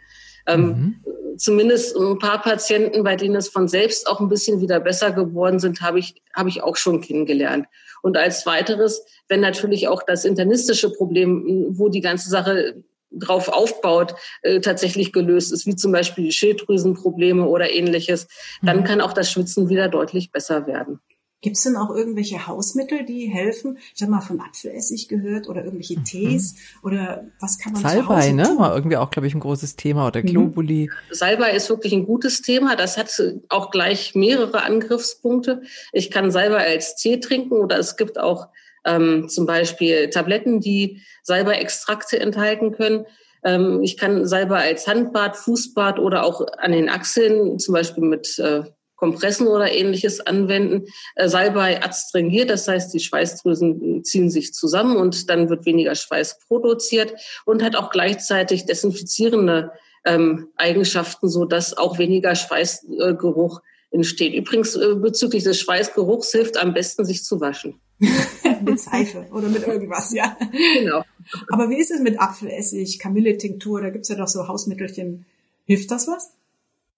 Ähm, 0.47 0.67
mhm. 0.67 1.01
Zumindest 1.41 1.97
ein 1.97 2.19
paar 2.19 2.43
Patienten, 2.43 3.03
bei 3.03 3.17
denen 3.17 3.35
es 3.35 3.49
von 3.49 3.67
selbst 3.67 4.07
auch 4.07 4.21
ein 4.21 4.29
bisschen 4.29 4.61
wieder 4.61 4.79
besser 4.79 5.11
geworden 5.11 5.59
sind, 5.59 5.81
habe 5.81 5.99
ich, 5.99 6.23
habe 6.37 6.51
ich 6.51 6.63
auch 6.63 6.77
schon 6.77 7.01
kennengelernt. 7.01 7.67
Und 8.03 8.19
als 8.19 8.45
weiteres, 8.45 9.03
wenn 9.27 9.41
natürlich 9.41 9.89
auch 9.89 10.03
das 10.03 10.27
internistische 10.27 10.91
Problem, 10.93 11.69
wo 11.71 11.89
die 11.89 12.03
ganze 12.03 12.29
Sache 12.29 12.85
drauf 13.11 13.49
aufbaut, 13.49 14.15
äh, 14.43 14.61
tatsächlich 14.61 15.15
gelöst 15.15 15.51
ist, 15.51 15.65
wie 15.65 15.75
zum 15.75 15.93
Beispiel 15.93 16.31
Schilddrüsenprobleme 16.31 17.47
oder 17.47 17.73
ähnliches, 17.73 18.29
dann 18.61 18.81
mhm. 18.81 18.85
kann 18.85 19.01
auch 19.01 19.15
das 19.15 19.33
Schwitzen 19.33 19.71
wieder 19.71 19.89
deutlich 19.89 20.33
besser 20.33 20.67
werden. 20.67 21.01
Gibt 21.43 21.57
es 21.57 21.63
denn 21.63 21.77
auch 21.77 21.89
irgendwelche 21.89 22.47
Hausmittel, 22.47 23.07
die 23.07 23.27
helfen? 23.29 23.79
Ich 23.95 24.03
habe 24.03 24.13
mal 24.13 24.21
von 24.21 24.41
Apfelessig 24.41 25.09
gehört 25.09 25.49
oder 25.49 25.65
irgendwelche 25.65 25.99
mhm. 25.99 26.05
Tees 26.05 26.55
mhm. 26.55 26.89
oder 26.89 27.25
was 27.41 27.59
kann 27.59 27.73
man 27.73 27.83
Salbei, 27.83 28.33
ne? 28.33 28.57
War 28.59 28.75
irgendwie 28.75 28.99
auch, 28.99 29.11
glaube 29.11 29.27
ich, 29.27 29.35
ein 29.35 29.41
großes 29.41 29.77
Thema 29.77 30.07
oder 30.07 30.21
mhm. 30.21 30.27
Globuli. 30.27 30.91
Mhm. 30.91 31.15
Salbei 31.15 31.53
ist 31.53 31.71
wirklich 31.71 31.95
ein 31.95 32.05
gutes 32.05 32.43
Thema. 32.43 32.77
Das 32.77 32.99
hat 32.99 33.11
auch 33.49 33.71
gleich 33.71 34.15
mehrere 34.15 34.63
Angriffspunkte. 34.63 35.63
Ich 35.93 36.11
kann 36.11 36.31
Salbei 36.31 36.67
als 36.67 36.97
Tee 36.97 37.21
trinken 37.21 37.55
oder 37.55 37.79
es 37.79 37.97
gibt 37.97 38.19
auch 38.19 38.49
ähm, 38.85 39.29
zum 39.29 39.47
Beispiel 39.47 40.11
Tabletten, 40.11 40.61
die 40.61 41.01
Salbei-Extrakte 41.23 42.21
enthalten 42.21 42.73
können. 42.73 43.07
Ähm, 43.45 43.81
ich 43.83 43.97
kann 43.97 44.27
Salbei 44.27 44.69
als 44.69 44.87
Handbad, 44.87 45.37
Fußbad 45.37 45.99
oder 45.99 46.25
auch 46.25 46.47
an 46.59 46.73
den 46.73 46.89
Achseln, 46.89 47.59
zum 47.59 47.73
Beispiel 47.73 48.05
mit 48.05 48.39
äh, 48.39 48.65
Kompressen 49.01 49.49
oder 49.49 49.73
ähnliches 49.73 50.21
anwenden. 50.21 50.87
Äh, 51.17 51.29
Salbei 51.29 51.83
adstringiert, 51.83 52.51
das 52.51 52.69
heißt, 52.69 52.93
die 52.93 53.01
Schweißdrüsen 53.01 54.05
ziehen 54.05 54.31
sich 54.31 54.53
zusammen 54.53 54.97
und 54.97 55.31
dann 55.31 55.49
wird 55.49 55.65
weniger 55.65 55.95
Schweiß 55.95 56.39
produziert 56.47 57.15
und 57.47 57.63
hat 57.63 57.77
auch 57.77 57.91
gleichzeitig 57.91 58.67
desinfizierende 58.67 59.73
ähm, 60.05 60.49
Eigenschaften, 60.57 61.29
so 61.29 61.47
dass 61.47 61.77
auch 61.77 61.99
weniger 61.99 62.35
Schweißgeruch 62.35 63.63
entsteht. 63.91 64.35
Übrigens 64.35 64.77
äh, 64.77 64.95
bezüglich 64.95 65.45
des 65.45 65.59
Schweißgeruchs 65.59 66.31
hilft 66.31 66.59
am 66.59 66.75
besten, 66.75 67.05
sich 67.05 67.25
zu 67.25 67.41
waschen. 67.41 67.81
mit 68.63 68.81
Seife 68.81 69.27
oder 69.33 69.49
mit 69.49 69.67
irgendwas, 69.67 70.13
ja. 70.13 70.37
Genau. 70.75 71.05
Aber 71.49 71.69
wie 71.71 71.79
ist 71.79 71.91
es 71.91 72.01
mit 72.01 72.21
Apfelessig, 72.21 72.99
Kamille-Tinktur? 72.99 73.81
Da 73.81 73.91
gibt's 73.91 74.09
ja 74.09 74.17
doch 74.17 74.29
so 74.29 74.47
Hausmittelchen. 74.47 75.27
Hilft 75.67 75.91
das 75.91 76.07
was? 76.07 76.33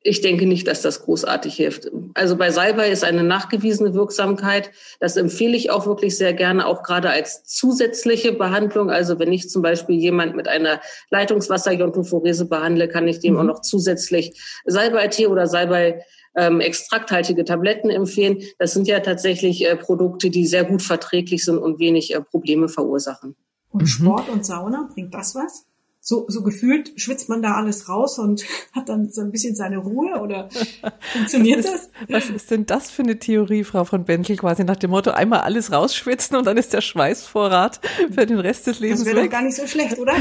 Ich 0.04 0.20
denke 0.20 0.46
nicht, 0.46 0.66
dass 0.66 0.82
das 0.82 1.02
großartig 1.02 1.54
hilft. 1.54 1.90
Also 2.14 2.36
bei 2.36 2.50
Salbei 2.50 2.90
ist 2.90 3.04
eine 3.04 3.22
nachgewiesene 3.22 3.94
Wirksamkeit. 3.94 4.70
Das 4.98 5.16
empfehle 5.16 5.56
ich 5.56 5.70
auch 5.70 5.86
wirklich 5.86 6.16
sehr 6.16 6.32
gerne, 6.32 6.66
auch 6.66 6.82
gerade 6.82 7.10
als 7.10 7.44
zusätzliche 7.44 8.32
Behandlung. 8.32 8.90
Also 8.90 9.18
wenn 9.20 9.32
ich 9.32 9.48
zum 9.48 9.62
Beispiel 9.62 9.96
jemand 9.96 10.34
mit 10.34 10.48
einer 10.48 10.80
Leitungswasser-Jontophorese 11.10 12.46
behandle, 12.46 12.88
kann 12.88 13.06
ich 13.06 13.20
dem 13.20 13.34
mhm. 13.34 13.40
auch 13.40 13.44
noch 13.44 13.60
zusätzlich 13.60 14.40
Salbei-Tee 14.66 15.28
oder 15.28 15.46
Salbei 15.46 16.04
ähm, 16.34 16.60
extrakthaltige 16.60 17.44
Tabletten 17.44 17.90
empfehlen. 17.90 18.42
Das 18.58 18.72
sind 18.72 18.88
ja 18.88 19.00
tatsächlich 19.00 19.66
äh, 19.66 19.76
Produkte, 19.76 20.30
die 20.30 20.46
sehr 20.46 20.64
gut 20.64 20.82
verträglich 20.82 21.44
sind 21.44 21.58
und 21.58 21.78
wenig 21.78 22.14
äh, 22.14 22.20
Probleme 22.20 22.68
verursachen. 22.68 23.36
Und 23.70 23.86
Sport 23.86 24.28
und 24.28 24.44
Sauna, 24.44 24.88
bringt 24.92 25.14
das 25.14 25.34
was? 25.34 25.64
So, 26.04 26.26
so 26.28 26.42
gefühlt 26.42 27.00
schwitzt 27.00 27.28
man 27.28 27.42
da 27.42 27.54
alles 27.54 27.88
raus 27.88 28.18
und 28.18 28.44
hat 28.72 28.88
dann 28.88 29.10
so 29.10 29.20
ein 29.20 29.30
bisschen 29.30 29.54
seine 29.54 29.78
Ruhe 29.78 30.20
oder 30.20 30.48
funktioniert 31.12 31.64
das? 31.64 31.90
Was 32.08 32.28
ist 32.28 32.50
denn 32.50 32.66
das 32.66 32.90
für 32.90 33.02
eine 33.02 33.20
Theorie, 33.20 33.62
Frau 33.62 33.84
von 33.84 34.04
Bentel, 34.04 34.36
quasi 34.36 34.64
nach 34.64 34.76
dem 34.76 34.90
Motto, 34.90 35.12
einmal 35.12 35.40
alles 35.40 35.70
rausschwitzen 35.70 36.36
und 36.36 36.44
dann 36.44 36.56
ist 36.56 36.72
der 36.72 36.80
Schweißvorrat 36.80 37.80
für 38.12 38.26
den 38.26 38.40
Rest 38.40 38.66
des 38.66 38.80
Lebens 38.80 39.04
Das 39.04 39.14
wäre 39.14 39.24
doch 39.24 39.30
gar 39.30 39.42
nicht 39.42 39.56
so 39.56 39.66
schlecht, 39.68 39.96
oder? 39.98 40.14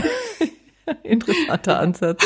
Interessanter 1.04 1.80
Ansatz. 1.80 2.24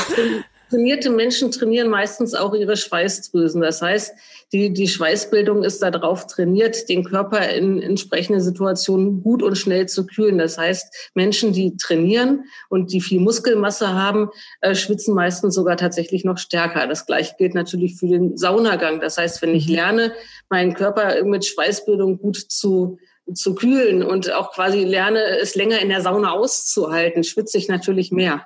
Trainierte 0.69 1.09
Menschen 1.09 1.51
trainieren 1.51 1.89
meistens 1.89 2.33
auch 2.33 2.53
ihre 2.53 2.75
Schweißdrüsen. 2.75 3.61
Das 3.61 3.81
heißt, 3.81 4.13
die, 4.51 4.73
die 4.73 4.87
Schweißbildung 4.87 5.63
ist 5.63 5.81
darauf 5.81 6.27
trainiert, 6.27 6.89
den 6.89 7.03
Körper 7.03 7.49
in 7.49 7.81
entsprechenden 7.81 8.41
Situationen 8.41 9.21
gut 9.21 9.43
und 9.43 9.57
schnell 9.57 9.87
zu 9.87 10.05
kühlen. 10.05 10.37
Das 10.37 10.57
heißt, 10.57 11.11
Menschen, 11.13 11.53
die 11.53 11.77
trainieren 11.77 12.45
und 12.69 12.91
die 12.91 13.01
viel 13.01 13.19
Muskelmasse 13.19 13.93
haben, 13.93 14.29
äh, 14.61 14.75
schwitzen 14.75 15.13
meistens 15.13 15.55
sogar 15.55 15.77
tatsächlich 15.77 16.25
noch 16.25 16.37
stärker. 16.37 16.87
Das 16.87 17.05
gleiche 17.05 17.35
gilt 17.37 17.53
natürlich 17.53 17.97
für 17.97 18.07
den 18.07 18.37
Saunagang. 18.37 18.99
Das 18.99 19.17
heißt, 19.17 19.41
wenn 19.41 19.53
ich 19.53 19.67
mhm. 19.67 19.75
lerne, 19.75 20.13
meinen 20.49 20.73
Körper 20.73 21.23
mit 21.23 21.45
Schweißbildung 21.45 22.17
gut 22.17 22.37
zu 22.37 22.97
zu 23.33 23.55
kühlen 23.55 24.03
und 24.03 24.31
auch 24.31 24.51
quasi 24.51 24.83
lerne, 24.83 25.39
es 25.39 25.55
länger 25.55 25.79
in 25.79 25.89
der 25.89 26.01
Sauna 26.01 26.33
auszuhalten, 26.33 27.23
schwitze 27.23 27.57
ich 27.57 27.67
natürlich 27.67 28.11
mehr. 28.11 28.45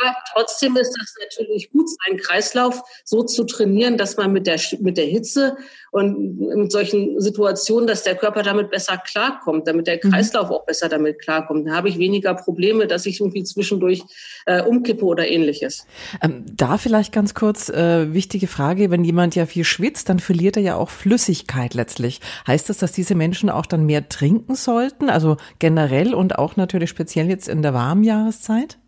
Aber 0.00 0.14
trotzdem 0.32 0.76
ist 0.76 0.92
das 0.98 1.14
natürlich 1.20 1.70
gut, 1.72 1.88
seinen 2.04 2.18
Kreislauf 2.18 2.82
so 3.04 3.22
zu 3.22 3.44
trainieren, 3.44 3.96
dass 3.96 4.16
man 4.16 4.32
mit 4.32 4.46
der, 4.46 4.60
mit 4.80 4.96
der 4.96 5.06
Hitze 5.06 5.56
und 5.90 6.40
in 6.52 6.70
solchen 6.70 7.20
Situationen, 7.20 7.86
dass 7.86 8.02
der 8.02 8.14
Körper 8.14 8.42
damit 8.42 8.70
besser 8.70 8.98
klarkommt, 8.98 9.66
damit 9.66 9.86
der 9.86 10.00
mhm. 10.02 10.10
Kreislauf 10.10 10.50
auch 10.50 10.66
besser 10.66 10.88
damit 10.88 11.18
klarkommt. 11.20 11.68
Da 11.68 11.72
habe 11.72 11.88
ich 11.88 11.98
weniger 11.98 12.34
Probleme, 12.34 12.86
dass 12.86 13.06
ich 13.06 13.20
irgendwie 13.20 13.44
zwischendurch 13.44 14.02
äh, 14.46 14.62
umkippe 14.62 15.04
oder 15.04 15.26
ähnliches. 15.26 15.86
Ähm, 16.22 16.44
da 16.54 16.78
vielleicht 16.78 17.12
ganz 17.12 17.34
kurz 17.34 17.68
äh, 17.68 18.12
wichtige 18.12 18.46
Frage, 18.46 18.90
wenn 18.90 19.04
jemand 19.04 19.34
ja 19.34 19.46
viel 19.46 19.64
schwitzt, 19.64 20.08
dann 20.08 20.20
verliert 20.20 20.56
er 20.56 20.62
ja 20.62 20.76
auch 20.76 20.90
Flüssigkeit 20.90 21.74
letztlich. 21.74 22.20
Heißt 22.46 22.68
das, 22.68 22.78
dass 22.78 22.92
diese 22.92 23.14
Menschen 23.14 23.50
auch 23.50 23.66
dann 23.66 23.86
mehr 23.86 24.08
trinken 24.08 24.54
sollten, 24.54 25.10
also 25.10 25.36
generell 25.58 26.14
und 26.14 26.38
auch 26.38 26.56
natürlich 26.56 26.90
speziell 26.90 27.28
jetzt 27.28 27.48
in 27.48 27.62
der 27.62 27.74
warmen 27.74 28.04
Jahreszeit? 28.04 28.78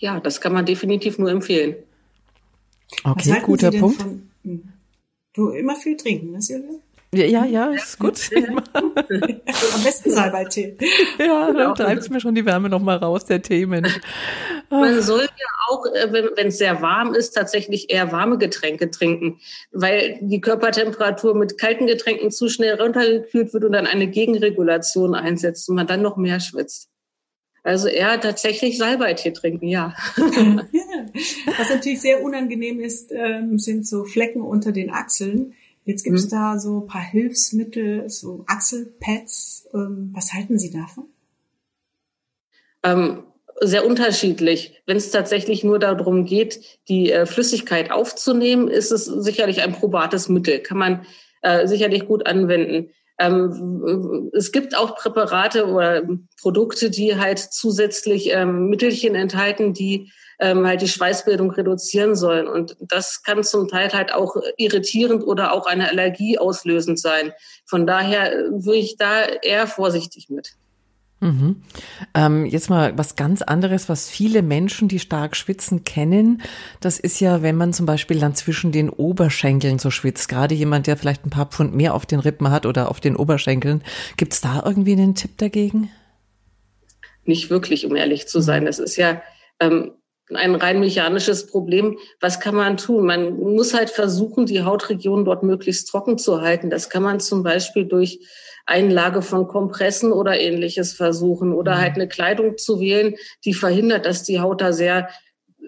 Ja, 0.00 0.18
das 0.18 0.40
kann 0.40 0.52
man 0.52 0.66
definitiv 0.66 1.18
nur 1.18 1.30
empfehlen. 1.30 1.76
Okay, 3.04 3.40
guter 3.42 3.70
Punkt. 3.70 4.00
Von, 4.00 4.30
hm, 4.42 4.68
du 5.34 5.50
immer 5.50 5.76
viel 5.76 5.96
trinken, 5.96 6.32
ne, 6.32 6.40
Silvia? 6.40 6.80
Ja, 7.12 7.24
ja, 7.24 7.44
ja, 7.44 7.70
ist 7.72 7.98
gut. 7.98 8.30
Am 8.72 9.82
besten 9.84 10.10
Salbei-Tee. 10.12 10.76
Ja, 11.18 11.52
dann 11.52 11.74
treibt 11.74 12.02
es 12.02 12.08
mir 12.08 12.20
schon 12.20 12.34
die 12.34 12.46
Wärme 12.46 12.68
noch 12.68 12.80
mal 12.80 12.96
raus, 12.96 13.24
der 13.24 13.42
Tee, 13.42 13.66
Mensch. 13.66 14.00
Man 14.70 15.02
soll 15.02 15.22
ja 15.22 15.46
auch, 15.68 15.84
äh, 15.86 16.12
wenn 16.36 16.48
es 16.48 16.58
sehr 16.58 16.80
warm 16.80 17.14
ist, 17.14 17.32
tatsächlich 17.32 17.90
eher 17.90 18.12
warme 18.12 18.38
Getränke 18.38 18.90
trinken, 18.90 19.40
weil 19.72 20.18
die 20.20 20.40
Körpertemperatur 20.40 21.34
mit 21.34 21.58
kalten 21.58 21.88
Getränken 21.88 22.30
zu 22.30 22.48
schnell 22.48 22.80
runtergekühlt 22.80 23.52
wird 23.52 23.64
und 23.64 23.72
dann 23.72 23.86
eine 23.86 24.06
Gegenregulation 24.06 25.14
einsetzt 25.14 25.68
und 25.68 25.74
man 25.74 25.88
dann 25.88 26.02
noch 26.02 26.16
mehr 26.16 26.38
schwitzt. 26.38 26.88
Also 27.62 27.88
eher 27.88 28.20
tatsächlich 28.20 28.78
Salbeitee 28.78 29.32
trinken, 29.32 29.68
ja. 29.68 29.94
Was 30.16 31.70
natürlich 31.70 32.00
sehr 32.00 32.22
unangenehm 32.22 32.80
ist, 32.80 33.12
ähm, 33.12 33.58
sind 33.58 33.86
so 33.86 34.04
Flecken 34.04 34.42
unter 34.42 34.72
den 34.72 34.90
Achseln. 34.90 35.54
Jetzt 35.84 36.04
gibt 36.04 36.16
es 36.16 36.26
mhm. 36.26 36.30
da 36.30 36.58
so 36.58 36.80
ein 36.80 36.86
paar 36.86 37.02
Hilfsmittel, 37.02 38.08
so 38.08 38.44
Achselpads. 38.46 39.68
Ähm, 39.74 40.10
was 40.14 40.32
halten 40.32 40.58
Sie 40.58 40.70
davon? 40.70 41.04
Ähm, 42.82 43.24
sehr 43.60 43.86
unterschiedlich. 43.86 44.80
Wenn 44.86 44.96
es 44.96 45.10
tatsächlich 45.10 45.64
nur 45.64 45.78
darum 45.78 46.24
geht, 46.24 46.60
die 46.88 47.12
äh, 47.12 47.26
Flüssigkeit 47.26 47.90
aufzunehmen, 47.90 48.68
ist 48.68 48.90
es 48.90 49.04
sicherlich 49.04 49.60
ein 49.62 49.72
probates 49.72 50.28
Mittel. 50.28 50.60
Kann 50.60 50.78
man 50.78 51.06
äh, 51.42 51.66
sicherlich 51.66 52.06
gut 52.06 52.26
anwenden. 52.26 52.90
Ähm, 53.20 54.30
es 54.32 54.50
gibt 54.50 54.74
auch 54.76 54.96
Präparate 54.96 55.66
oder 55.66 56.02
Produkte, 56.40 56.90
die 56.90 57.16
halt 57.16 57.38
zusätzlich 57.38 58.30
ähm, 58.30 58.70
Mittelchen 58.70 59.14
enthalten, 59.14 59.74
die 59.74 60.10
ähm, 60.40 60.66
halt 60.66 60.80
die 60.80 60.88
Schweißbildung 60.88 61.50
reduzieren 61.50 62.16
sollen. 62.16 62.48
Und 62.48 62.76
das 62.80 63.22
kann 63.22 63.44
zum 63.44 63.68
Teil 63.68 63.92
halt 63.92 64.14
auch 64.14 64.36
irritierend 64.56 65.22
oder 65.22 65.52
auch 65.52 65.66
eine 65.66 65.90
Allergie 65.90 66.38
auslösend 66.38 66.98
sein. 66.98 67.32
Von 67.66 67.86
daher 67.86 68.32
äh, 68.32 68.50
würde 68.50 68.78
ich 68.78 68.96
da 68.96 69.24
eher 69.24 69.66
vorsichtig 69.66 70.30
mit. 70.30 70.54
Mhm. 71.20 71.62
Ähm, 72.14 72.46
jetzt 72.46 72.70
mal 72.70 72.96
was 72.96 73.14
ganz 73.14 73.42
anderes, 73.42 73.90
was 73.90 74.08
viele 74.08 74.40
Menschen, 74.42 74.88
die 74.88 74.98
stark 74.98 75.36
schwitzen, 75.36 75.84
kennen. 75.84 76.42
Das 76.80 76.98
ist 76.98 77.20
ja, 77.20 77.42
wenn 77.42 77.56
man 77.56 77.74
zum 77.74 77.84
Beispiel 77.84 78.18
dann 78.18 78.34
zwischen 78.34 78.72
den 78.72 78.88
Oberschenkeln 78.88 79.78
so 79.78 79.90
schwitzt. 79.90 80.28
Gerade 80.28 80.54
jemand, 80.54 80.86
der 80.86 80.96
vielleicht 80.96 81.26
ein 81.26 81.30
paar 81.30 81.46
Pfund 81.46 81.74
mehr 81.74 81.94
auf 81.94 82.06
den 82.06 82.20
Rippen 82.20 82.50
hat 82.50 82.64
oder 82.64 82.90
auf 82.90 83.00
den 83.00 83.16
Oberschenkeln. 83.16 83.82
Gibt 84.16 84.32
es 84.32 84.40
da 84.40 84.62
irgendwie 84.64 84.92
einen 84.92 85.14
Tipp 85.14 85.36
dagegen? 85.36 85.90
Nicht 87.24 87.50
wirklich, 87.50 87.84
um 87.84 87.94
ehrlich 87.96 88.26
zu 88.26 88.40
sein. 88.40 88.64
Das 88.64 88.78
ist 88.78 88.96
ja 88.96 89.20
ähm, 89.60 89.92
ein 90.34 90.54
rein 90.54 90.80
mechanisches 90.80 91.46
Problem. 91.46 91.98
Was 92.20 92.40
kann 92.40 92.54
man 92.54 92.76
tun? 92.76 93.06
Man 93.06 93.34
muss 93.36 93.74
halt 93.74 93.90
versuchen, 93.90 94.46
die 94.46 94.62
Hautregion 94.62 95.24
dort 95.24 95.42
möglichst 95.42 95.88
trocken 95.88 96.18
zu 96.18 96.40
halten. 96.40 96.70
Das 96.70 96.90
kann 96.90 97.02
man 97.02 97.20
zum 97.20 97.42
Beispiel 97.42 97.84
durch 97.84 98.20
Einlage 98.66 99.22
von 99.22 99.48
Kompressen 99.48 100.12
oder 100.12 100.38
ähnliches 100.38 100.92
versuchen 100.92 101.52
oder 101.52 101.78
halt 101.78 101.96
eine 101.96 102.08
Kleidung 102.08 102.56
zu 102.56 102.80
wählen, 102.80 103.14
die 103.44 103.54
verhindert, 103.54 104.06
dass 104.06 104.22
die 104.22 104.40
Haut 104.40 104.60
da 104.60 104.72
sehr, 104.72 105.08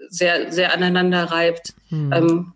sehr, 0.09 0.51
sehr 0.51 0.73
aneinander 0.73 1.25
reibt. 1.25 1.73
Hm. 1.89 2.11
Ähm, 2.13 2.53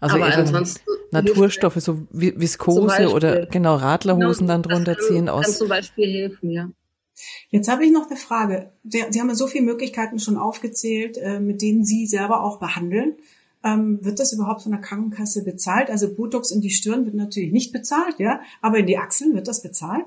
also 0.00 0.16
aber 0.16 0.34
ansonsten 0.34 0.90
Naturstoffe, 1.10 1.80
so 1.80 2.06
Viskose 2.10 3.10
oder 3.10 3.46
genau 3.46 3.76
Radlerhosen 3.76 4.46
genau, 4.46 4.60
dann 4.60 4.62
drunter 4.62 4.94
kann, 4.94 5.04
ziehen 5.04 5.28
aus. 5.28 5.44
Kann 5.44 5.54
zum 5.54 5.68
Beispiel 5.68 6.06
helfen, 6.06 6.50
ja. 6.50 6.68
Jetzt 7.50 7.68
habe 7.68 7.84
ich 7.84 7.92
noch 7.92 8.08
eine 8.08 8.16
Frage. 8.16 8.72
Sie, 8.84 9.04
Sie 9.10 9.20
haben 9.20 9.28
ja 9.28 9.34
so 9.34 9.46
viele 9.46 9.64
Möglichkeiten 9.64 10.18
schon 10.18 10.36
aufgezählt, 10.36 11.18
äh, 11.18 11.40
mit 11.40 11.62
denen 11.62 11.84
Sie 11.84 12.06
selber 12.06 12.42
auch 12.42 12.58
behandeln. 12.58 13.16
Ähm, 13.62 13.98
wird 14.02 14.18
das 14.18 14.32
überhaupt 14.32 14.62
von 14.62 14.72
der 14.72 14.80
Krankenkasse 14.80 15.44
bezahlt? 15.44 15.90
Also 15.90 16.14
Botox 16.14 16.50
in 16.50 16.60
die 16.60 16.70
Stirn 16.70 17.04
wird 17.04 17.14
natürlich 17.14 17.52
nicht 17.52 17.72
bezahlt, 17.72 18.18
ja, 18.18 18.40
aber 18.62 18.78
in 18.78 18.86
die 18.86 18.98
Achseln 18.98 19.34
wird 19.34 19.48
das 19.48 19.62
bezahlt? 19.62 20.06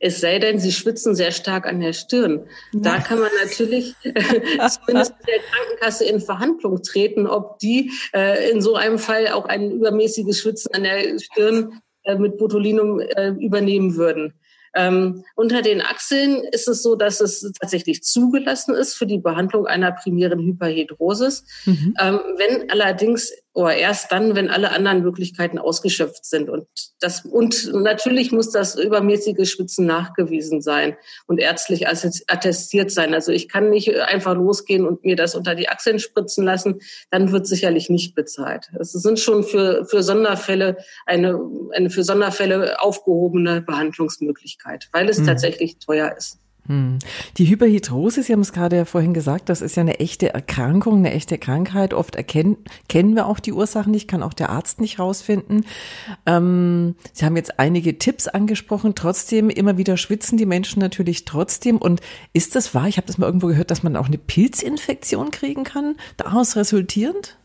Es 0.00 0.20
sei 0.20 0.38
denn, 0.38 0.58
sie 0.58 0.72
schwitzen 0.72 1.14
sehr 1.14 1.30
stark 1.30 1.66
an 1.66 1.80
der 1.80 1.92
Stirn. 1.92 2.46
Da 2.72 2.98
kann 2.98 3.20
man 3.20 3.30
natürlich 3.42 3.94
zumindest 4.02 5.14
mit 5.18 5.28
der 5.28 5.40
Krankenkasse 5.50 6.04
in 6.06 6.20
Verhandlung 6.20 6.82
treten, 6.82 7.26
ob 7.26 7.58
die 7.58 7.92
äh, 8.12 8.50
in 8.50 8.60
so 8.60 8.74
einem 8.74 8.98
Fall 8.98 9.28
auch 9.28 9.44
ein 9.44 9.70
übermäßiges 9.70 10.40
Schwitzen 10.40 10.74
an 10.74 10.82
der 10.84 11.18
Stirn 11.18 11.80
äh, 12.02 12.16
mit 12.16 12.38
Botulinum 12.38 13.00
äh, 13.00 13.30
übernehmen 13.30 13.96
würden. 13.96 14.34
Ähm, 14.74 15.24
unter 15.34 15.62
den 15.62 15.80
Achseln 15.80 16.42
ist 16.44 16.68
es 16.68 16.82
so, 16.82 16.96
dass 16.96 17.20
es 17.20 17.52
tatsächlich 17.60 18.02
zugelassen 18.02 18.74
ist 18.74 18.94
für 18.94 19.06
die 19.06 19.18
Behandlung 19.18 19.66
einer 19.66 19.92
primären 19.92 20.40
Hyperhidrosis. 20.40 21.44
Mhm. 21.64 21.94
Ähm, 22.00 22.20
wenn 22.36 22.70
allerdings 22.70 23.32
oder 23.54 23.76
erst 23.76 24.10
dann, 24.10 24.34
wenn 24.34 24.50
alle 24.50 24.72
anderen 24.72 25.02
Möglichkeiten 25.02 25.58
ausgeschöpft 25.58 26.24
sind. 26.24 26.50
Und 26.50 26.66
das, 27.00 27.24
und 27.24 27.72
natürlich 27.72 28.32
muss 28.32 28.50
das 28.50 28.74
übermäßige 28.74 29.48
Schwitzen 29.48 29.86
nachgewiesen 29.86 30.60
sein 30.60 30.96
und 31.28 31.38
ärztlich 31.38 31.86
attestiert 31.86 32.90
sein. 32.90 33.14
Also 33.14 33.30
ich 33.30 33.48
kann 33.48 33.70
nicht 33.70 33.96
einfach 33.96 34.34
losgehen 34.34 34.84
und 34.84 35.04
mir 35.04 35.14
das 35.14 35.36
unter 35.36 35.54
die 35.54 35.68
Achseln 35.68 36.00
spritzen 36.00 36.44
lassen. 36.44 36.80
Dann 37.12 37.30
wird 37.30 37.46
sicherlich 37.46 37.88
nicht 37.88 38.16
bezahlt. 38.16 38.70
Es 38.78 38.90
sind 38.90 39.20
schon 39.20 39.44
für, 39.44 39.86
für 39.86 40.02
Sonderfälle 40.02 40.76
eine, 41.06 41.40
eine 41.72 41.90
für 41.90 42.02
Sonderfälle 42.02 42.80
aufgehobene 42.80 43.62
Behandlungsmöglichkeit, 43.62 44.88
weil 44.90 45.08
es 45.08 45.20
mhm. 45.20 45.26
tatsächlich 45.26 45.78
teuer 45.78 46.12
ist. 46.18 46.40
Hm. 46.66 46.98
Die 47.36 47.46
Hyperhidrose, 47.46 48.22
Sie 48.22 48.32
haben 48.32 48.40
es 48.40 48.52
gerade 48.52 48.76
ja 48.76 48.84
vorhin 48.86 49.12
gesagt, 49.12 49.50
das 49.50 49.60
ist 49.60 49.76
ja 49.76 49.82
eine 49.82 50.00
echte 50.00 50.32
Erkrankung, 50.32 50.98
eine 50.98 51.12
echte 51.12 51.36
Krankheit. 51.36 51.92
Oft 51.92 52.16
erkennen, 52.16 52.56
kennen 52.88 53.14
wir 53.14 53.26
auch 53.26 53.38
die 53.38 53.52
Ursachen 53.52 53.90
nicht, 53.90 54.08
kann 54.08 54.22
auch 54.22 54.32
der 54.32 54.48
Arzt 54.48 54.80
nicht 54.80 54.98
rausfinden. 54.98 55.66
Ähm, 56.24 56.94
Sie 57.12 57.24
haben 57.26 57.36
jetzt 57.36 57.58
einige 57.58 57.98
Tipps 57.98 58.28
angesprochen. 58.28 58.94
Trotzdem 58.94 59.50
immer 59.50 59.76
wieder 59.76 59.98
schwitzen 59.98 60.38
die 60.38 60.46
Menschen 60.46 60.80
natürlich 60.80 61.26
trotzdem. 61.26 61.76
Und 61.76 62.00
ist 62.32 62.56
das 62.56 62.74
wahr? 62.74 62.88
Ich 62.88 62.96
habe 62.96 63.06
das 63.06 63.18
mal 63.18 63.26
irgendwo 63.26 63.48
gehört, 63.48 63.70
dass 63.70 63.82
man 63.82 63.96
auch 63.96 64.06
eine 64.06 64.18
Pilzinfektion 64.18 65.30
kriegen 65.30 65.64
kann, 65.64 65.96
daraus 66.16 66.56
resultierend? 66.56 67.36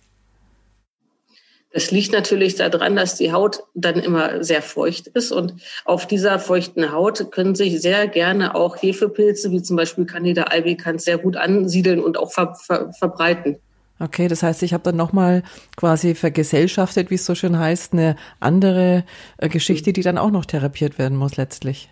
Das 1.71 1.91
liegt 1.91 2.11
natürlich 2.11 2.55
daran, 2.55 2.95
dass 2.95 3.15
die 3.15 3.31
Haut 3.31 3.63
dann 3.75 3.99
immer 3.99 4.43
sehr 4.43 4.63
feucht 4.63 5.07
ist 5.07 5.31
und 5.31 5.53
auf 5.85 6.07
dieser 6.07 6.39
feuchten 6.39 6.91
Haut 6.91 7.31
können 7.31 7.53
sich 7.53 7.79
sehr 7.79 8.07
gerne 8.07 8.55
auch 8.55 8.75
Hefepilze 8.81 9.51
wie 9.51 9.61
zum 9.61 9.75
Beispiel 9.75 10.05
Candida 10.05 10.43
albicans 10.43 11.05
sehr 11.05 11.19
gut 11.19 11.37
ansiedeln 11.37 11.99
und 11.99 12.17
auch 12.17 12.31
ver 12.31 12.55
ver 12.55 12.91
verbreiten. 12.93 13.57
Okay, 13.99 14.29
das 14.29 14.43
heißt, 14.43 14.63
ich 14.63 14.73
habe 14.73 14.83
dann 14.83 14.95
nochmal 14.95 15.43
quasi 15.75 16.15
vergesellschaftet, 16.15 17.11
wie 17.11 17.15
es 17.15 17.25
so 17.25 17.35
schön 17.35 17.59
heißt, 17.59 17.93
eine 17.93 18.15
andere 18.39 19.03
äh, 19.37 19.49
Geschichte, 19.49 19.91
die 19.91 20.01
dann 20.01 20.17
auch 20.17 20.31
noch 20.31 20.45
therapiert 20.45 20.97
werden 20.97 21.17
muss 21.17 21.35
letztlich. 21.35 21.89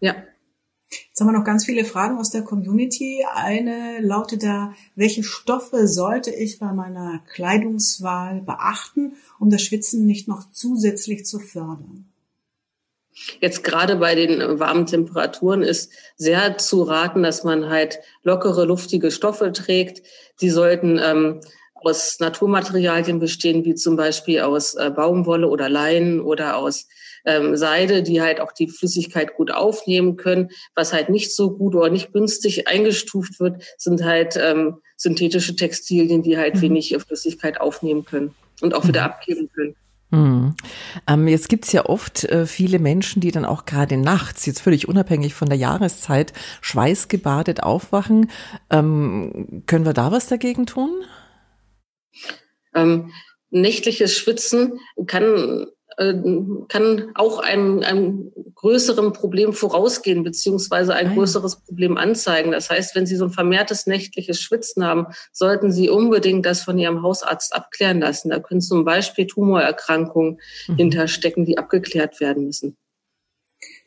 Ja, 0.00 0.14
Jetzt 1.08 1.20
haben 1.20 1.28
wir 1.28 1.38
noch 1.38 1.44
ganz 1.44 1.64
viele 1.64 1.84
Fragen 1.84 2.18
aus 2.18 2.30
der 2.30 2.42
Community. 2.42 3.24
Eine 3.34 4.00
lautet 4.00 4.42
da, 4.42 4.74
welche 4.94 5.22
Stoffe 5.22 5.86
sollte 5.88 6.30
ich 6.30 6.58
bei 6.58 6.72
meiner 6.72 7.22
Kleidungswahl 7.32 8.42
beachten, 8.42 9.14
um 9.38 9.50
das 9.50 9.62
Schwitzen 9.62 10.06
nicht 10.06 10.28
noch 10.28 10.50
zusätzlich 10.50 11.24
zu 11.24 11.38
fördern? 11.38 12.06
Jetzt 13.40 13.62
gerade 13.62 13.96
bei 13.96 14.14
den 14.14 14.58
warmen 14.58 14.86
Temperaturen 14.86 15.62
ist 15.62 15.92
sehr 16.16 16.56
zu 16.58 16.82
raten, 16.82 17.22
dass 17.22 17.44
man 17.44 17.68
halt 17.68 18.00
lockere, 18.22 18.64
luftige 18.64 19.10
Stoffe 19.10 19.52
trägt. 19.52 20.02
Die 20.40 20.50
sollten 20.50 20.98
ähm, 20.98 21.40
aus 21.74 22.20
Naturmaterialien 22.20 23.18
bestehen, 23.18 23.64
wie 23.64 23.74
zum 23.74 23.96
Beispiel 23.96 24.40
aus 24.40 24.74
äh, 24.74 24.90
Baumwolle 24.90 25.48
oder 25.48 25.68
Leinen 25.68 26.20
oder 26.20 26.56
aus 26.56 26.88
ähm, 27.24 27.56
Seide, 27.56 28.02
die 28.02 28.20
halt 28.20 28.40
auch 28.40 28.52
die 28.52 28.68
Flüssigkeit 28.68 29.34
gut 29.34 29.50
aufnehmen 29.50 30.16
können. 30.16 30.50
Was 30.74 30.92
halt 30.92 31.08
nicht 31.08 31.34
so 31.34 31.50
gut 31.50 31.74
oder 31.74 31.90
nicht 31.90 32.12
günstig 32.12 32.68
eingestuft 32.68 33.40
wird, 33.40 33.62
sind 33.78 34.04
halt 34.04 34.36
ähm, 34.36 34.78
synthetische 34.96 35.56
Textilien, 35.56 36.22
die 36.22 36.38
halt 36.38 36.56
mhm. 36.56 36.62
wenig 36.62 36.96
Flüssigkeit 37.06 37.60
aufnehmen 37.60 38.04
können 38.04 38.34
und 38.60 38.74
auch 38.74 38.86
wieder 38.86 39.02
mhm. 39.02 39.06
abgeben 39.06 39.50
können. 39.54 39.76
Hm. 40.12 40.54
Ähm, 41.08 41.26
jetzt 41.26 41.48
gibt's 41.48 41.72
ja 41.72 41.86
oft 41.86 42.24
äh, 42.24 42.44
viele 42.44 42.78
Menschen, 42.78 43.22
die 43.22 43.30
dann 43.30 43.46
auch 43.46 43.64
gerade 43.64 43.96
nachts, 43.96 44.44
jetzt 44.44 44.60
völlig 44.60 44.86
unabhängig 44.86 45.32
von 45.32 45.48
der 45.48 45.56
Jahreszeit, 45.56 46.34
schweißgebadet 46.60 47.62
aufwachen. 47.62 48.30
Ähm, 48.68 49.62
können 49.66 49.86
wir 49.86 49.94
da 49.94 50.12
was 50.12 50.26
dagegen 50.26 50.66
tun? 50.66 50.90
Ähm, 52.74 53.10
nächtliches 53.48 54.14
Schwitzen 54.14 54.78
kann 55.06 55.66
kann 55.96 57.10
auch 57.14 57.38
einem, 57.38 57.80
einem 57.80 58.32
größeren 58.54 59.12
Problem 59.12 59.52
vorausgehen, 59.52 60.22
beziehungsweise 60.22 60.94
ein 60.94 61.14
größeres 61.14 61.64
Problem 61.64 61.96
anzeigen. 61.96 62.52
Das 62.52 62.70
heißt, 62.70 62.94
wenn 62.94 63.06
Sie 63.06 63.16
so 63.16 63.26
ein 63.26 63.30
vermehrtes 63.30 63.86
nächtliches 63.86 64.40
Schwitzen 64.40 64.84
haben, 64.84 65.06
sollten 65.32 65.72
Sie 65.72 65.90
unbedingt 65.90 66.46
das 66.46 66.62
von 66.62 66.78
Ihrem 66.78 67.02
Hausarzt 67.02 67.54
abklären 67.54 68.00
lassen. 68.00 68.30
Da 68.30 68.38
können 68.38 68.60
zum 68.60 68.84
Beispiel 68.84 69.26
Tumorerkrankungen 69.26 70.38
mhm. 70.68 70.76
hinterstecken, 70.76 71.44
die 71.44 71.58
abgeklärt 71.58 72.20
werden 72.20 72.46
müssen. 72.46 72.76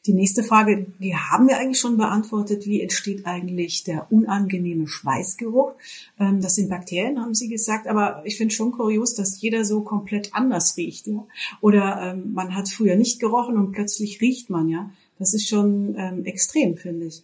Die 0.05 0.13
nächste 0.13 0.43
Frage, 0.43 0.85
die 0.99 1.15
haben 1.15 1.47
wir 1.47 1.57
eigentlich 1.57 1.79
schon 1.79 1.97
beantwortet. 1.97 2.65
Wie 2.65 2.81
entsteht 2.81 3.25
eigentlich 3.25 3.83
der 3.83 4.11
unangenehme 4.11 4.87
Schweißgeruch? 4.87 5.71
Ähm, 6.19 6.41
das 6.41 6.55
sind 6.55 6.69
Bakterien, 6.69 7.19
haben 7.19 7.33
Sie 7.33 7.47
gesagt. 7.47 7.87
Aber 7.87 8.21
ich 8.23 8.37
finde 8.37 8.53
schon 8.53 8.71
kurios, 8.71 9.15
dass 9.15 9.41
jeder 9.41 9.65
so 9.65 9.81
komplett 9.81 10.35
anders 10.35 10.77
riecht. 10.77 11.07
Ja? 11.07 11.25
Oder 11.59 12.13
ähm, 12.13 12.33
man 12.33 12.55
hat 12.55 12.69
früher 12.69 12.95
nicht 12.95 13.19
gerochen 13.19 13.57
und 13.57 13.71
plötzlich 13.71 14.21
riecht 14.21 14.49
man. 14.49 14.69
ja. 14.69 14.91
Das 15.17 15.33
ist 15.33 15.47
schon 15.47 15.95
ähm, 15.97 16.25
extrem, 16.25 16.77
finde 16.77 17.07
ich. 17.07 17.23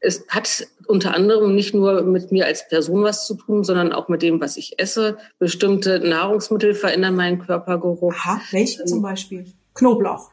Es 0.00 0.24
hat 0.28 0.68
unter 0.86 1.14
anderem 1.14 1.54
nicht 1.54 1.74
nur 1.74 2.02
mit 2.02 2.30
mir 2.30 2.46
als 2.46 2.68
Person 2.68 3.02
was 3.02 3.26
zu 3.26 3.34
tun, 3.34 3.64
sondern 3.64 3.92
auch 3.92 4.08
mit 4.08 4.22
dem, 4.22 4.40
was 4.40 4.56
ich 4.56 4.78
esse. 4.78 5.18
Bestimmte 5.38 5.98
Nahrungsmittel 6.00 6.74
verändern 6.74 7.16
meinen 7.16 7.38
Körpergeruch. 7.38 8.12
Aha, 8.12 8.40
welche 8.50 8.84
zum 8.84 9.02
Beispiel? 9.02 9.46
Knoblauch. 9.74 10.30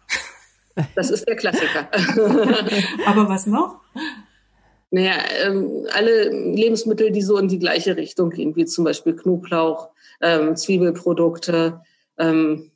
Das 0.95 1.09
ist 1.09 1.27
der 1.27 1.35
Klassiker. 1.35 1.87
Aber 3.05 3.29
was 3.29 3.47
noch? 3.47 3.79
Naja, 4.91 5.13
ähm, 5.43 5.87
alle 5.93 6.29
Lebensmittel, 6.29 7.11
die 7.11 7.21
so 7.21 7.37
in 7.37 7.47
die 7.47 7.59
gleiche 7.59 7.97
Richtung 7.97 8.29
gehen, 8.29 8.55
wie 8.55 8.65
zum 8.65 8.85
Beispiel 8.85 9.15
Knoblauch, 9.15 9.89
ähm, 10.21 10.55
Zwiebelprodukte, 10.55 11.81
ähm, 12.17 12.71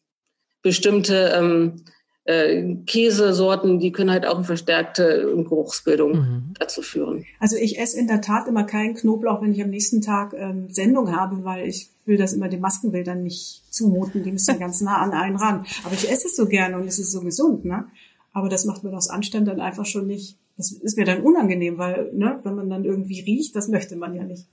bestimmte 0.62 1.34
ähm, 1.36 1.84
äh, 2.26 2.76
Käsesorten, 2.86 3.80
die 3.80 3.92
können 3.92 4.12
halt 4.12 4.26
auch 4.26 4.36
eine 4.36 4.44
verstärkte 4.44 5.34
Geruchsbildung 5.48 6.12
mhm. 6.12 6.54
dazu 6.60 6.82
führen. 6.82 7.26
Also 7.40 7.56
ich 7.56 7.80
esse 7.80 7.98
in 7.98 8.08
der 8.08 8.22
Tat 8.22 8.48
immer 8.48 8.66
keinen 8.66 8.96
Knoblauch, 8.96 9.42
wenn 9.42 9.54
ich 9.54 9.64
am 9.64 9.70
nächsten 9.70 10.02
Tag 10.02 10.34
ähm, 10.38 10.70
Sendung 10.70 11.16
habe, 11.16 11.44
weil 11.44 11.68
ich 11.68 11.90
will 12.10 12.18
das 12.18 12.34
immer 12.34 12.50
den 12.50 12.60
Maskenbildern 12.60 13.24
nicht 13.24 13.64
zumuten, 13.70 14.24
die 14.24 14.34
müssen 14.34 14.60
ganz 14.60 14.82
nah 14.82 14.98
an 14.98 15.12
einen 15.12 15.38
ran. 15.38 15.66
Aber 15.86 15.94
ich 15.94 16.12
esse 16.12 16.28
es 16.28 16.36
so 16.36 16.48
gerne 16.48 16.78
und 16.78 16.88
es 16.88 17.00
ist 17.00 17.14
so 17.14 17.22
gesund, 17.22 17.64
ne? 17.64 17.86
Aber 18.34 18.50
das 18.50 18.66
macht 18.66 18.84
mir 18.84 18.96
aus 18.96 19.10
Anstand 19.10 19.48
dann 19.48 19.62
einfach 19.62 19.86
schon 19.86 20.08
nicht. 20.08 20.38
Das 20.58 20.72
ist 20.72 20.98
mir 20.98 21.06
dann 21.06 21.22
unangenehm, 21.22 21.78
weil, 21.78 22.12
ne, 22.14 22.40
wenn 22.44 22.56
man 22.56 22.70
dann 22.70 22.84
irgendwie 22.84 23.22
riecht, 23.22 23.56
das 23.56 23.70
möchte 23.70 23.96
man 23.96 24.14
ja 24.14 24.24
nicht. 24.24 24.46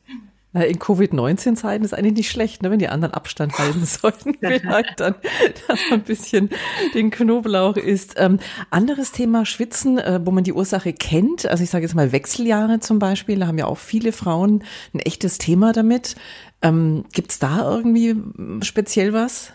Na, 0.57 0.65
in 0.65 0.79
Covid-19-Zeiten 0.79 1.85
ist 1.85 1.93
eigentlich 1.93 2.15
nicht 2.15 2.31
schlecht, 2.31 2.63
ne, 2.63 2.71
wenn 2.71 2.79
die 2.79 2.89
anderen 2.89 3.13
Abstand 3.13 3.53
halten 3.59 3.85
sollten, 3.85 4.39
vielleicht 4.41 5.01
dann, 5.01 5.15
dass 5.69 5.79
man 5.91 6.01
ein 6.01 6.05
bisschen 6.05 6.49
den 6.95 7.11
Knoblauch 7.11 7.77
isst. 7.77 8.15
Ähm, 8.17 8.39
anderes 8.71 9.13
Thema 9.13 9.45
Schwitzen, 9.45 9.99
äh, 9.99 10.19
wo 10.25 10.31
man 10.31 10.45
die 10.45 10.55
Ursache 10.55 10.95
kennt, 10.95 11.45
also 11.45 11.63
ich 11.63 11.69
sage 11.69 11.85
jetzt 11.85 11.95
mal 11.95 12.11
Wechseljahre 12.11 12.81
zum 12.81 12.99
Beispiel, 12.99 13.39
da 13.39 13.49
haben 13.49 13.59
ja 13.59 13.67
auch 13.67 13.77
viele 13.77 14.13
Frauen 14.13 14.65
ein 14.95 15.01
echtes 15.01 15.37
Thema 15.37 15.75
damit. 15.75 16.15
Ähm, 16.63 17.05
Gibt 17.13 17.43
da 17.43 17.71
irgendwie 17.71 18.17
speziell 18.63 19.13
was? 19.13 19.53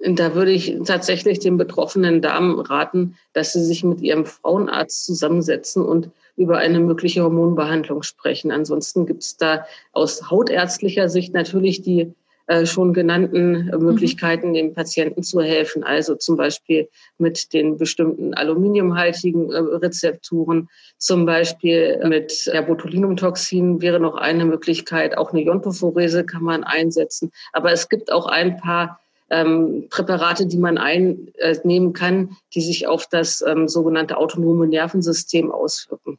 Da 0.00 0.34
würde 0.34 0.52
ich 0.52 0.78
tatsächlich 0.86 1.40
den 1.40 1.58
betroffenen 1.58 2.22
Damen 2.22 2.58
raten, 2.58 3.16
dass 3.34 3.52
sie 3.52 3.62
sich 3.62 3.84
mit 3.84 4.00
ihrem 4.00 4.24
Frauenarzt 4.24 5.04
zusammensetzen 5.04 5.84
und 5.84 6.10
über 6.38 6.58
eine 6.58 6.80
mögliche 6.80 7.22
Hormonbehandlung 7.22 8.02
sprechen. 8.02 8.50
Ansonsten 8.50 9.06
gibt 9.06 9.22
es 9.22 9.36
da 9.36 9.66
aus 9.92 10.30
hautärztlicher 10.30 11.08
Sicht 11.08 11.34
natürlich 11.34 11.82
die 11.82 12.14
äh, 12.48 12.64
schon 12.64 12.94
genannten 12.94 13.66
mhm. 13.66 13.84
Möglichkeiten, 13.84 14.54
dem 14.54 14.72
Patienten 14.72 15.22
zu 15.22 15.42
helfen. 15.42 15.84
Also 15.84 16.14
zum 16.14 16.38
Beispiel 16.38 16.88
mit 17.18 17.52
den 17.52 17.76
bestimmten 17.76 18.32
aluminiumhaltigen 18.32 19.52
äh, 19.52 19.58
Rezepturen, 19.58 20.70
zum 20.96 21.26
Beispiel 21.26 22.00
mit 22.08 22.46
ja, 22.46 22.62
Botulinumtoxin 22.62 23.82
wäre 23.82 24.00
noch 24.00 24.16
eine 24.16 24.46
Möglichkeit. 24.46 25.18
Auch 25.18 25.32
eine 25.32 25.42
Iontophorese 25.42 26.24
kann 26.24 26.42
man 26.42 26.64
einsetzen. 26.64 27.32
Aber 27.52 27.70
es 27.70 27.90
gibt 27.90 28.10
auch 28.10 28.26
ein 28.26 28.56
paar 28.56 28.98
ähm, 29.28 29.86
Präparate, 29.90 30.46
die 30.46 30.56
man 30.56 30.78
einnehmen 30.78 31.92
kann, 31.92 32.36
die 32.54 32.62
sich 32.62 32.86
auf 32.86 33.06
das 33.08 33.44
ähm, 33.46 33.68
sogenannte 33.68 34.16
autonome 34.16 34.66
Nervensystem 34.66 35.52
auswirken. 35.52 36.17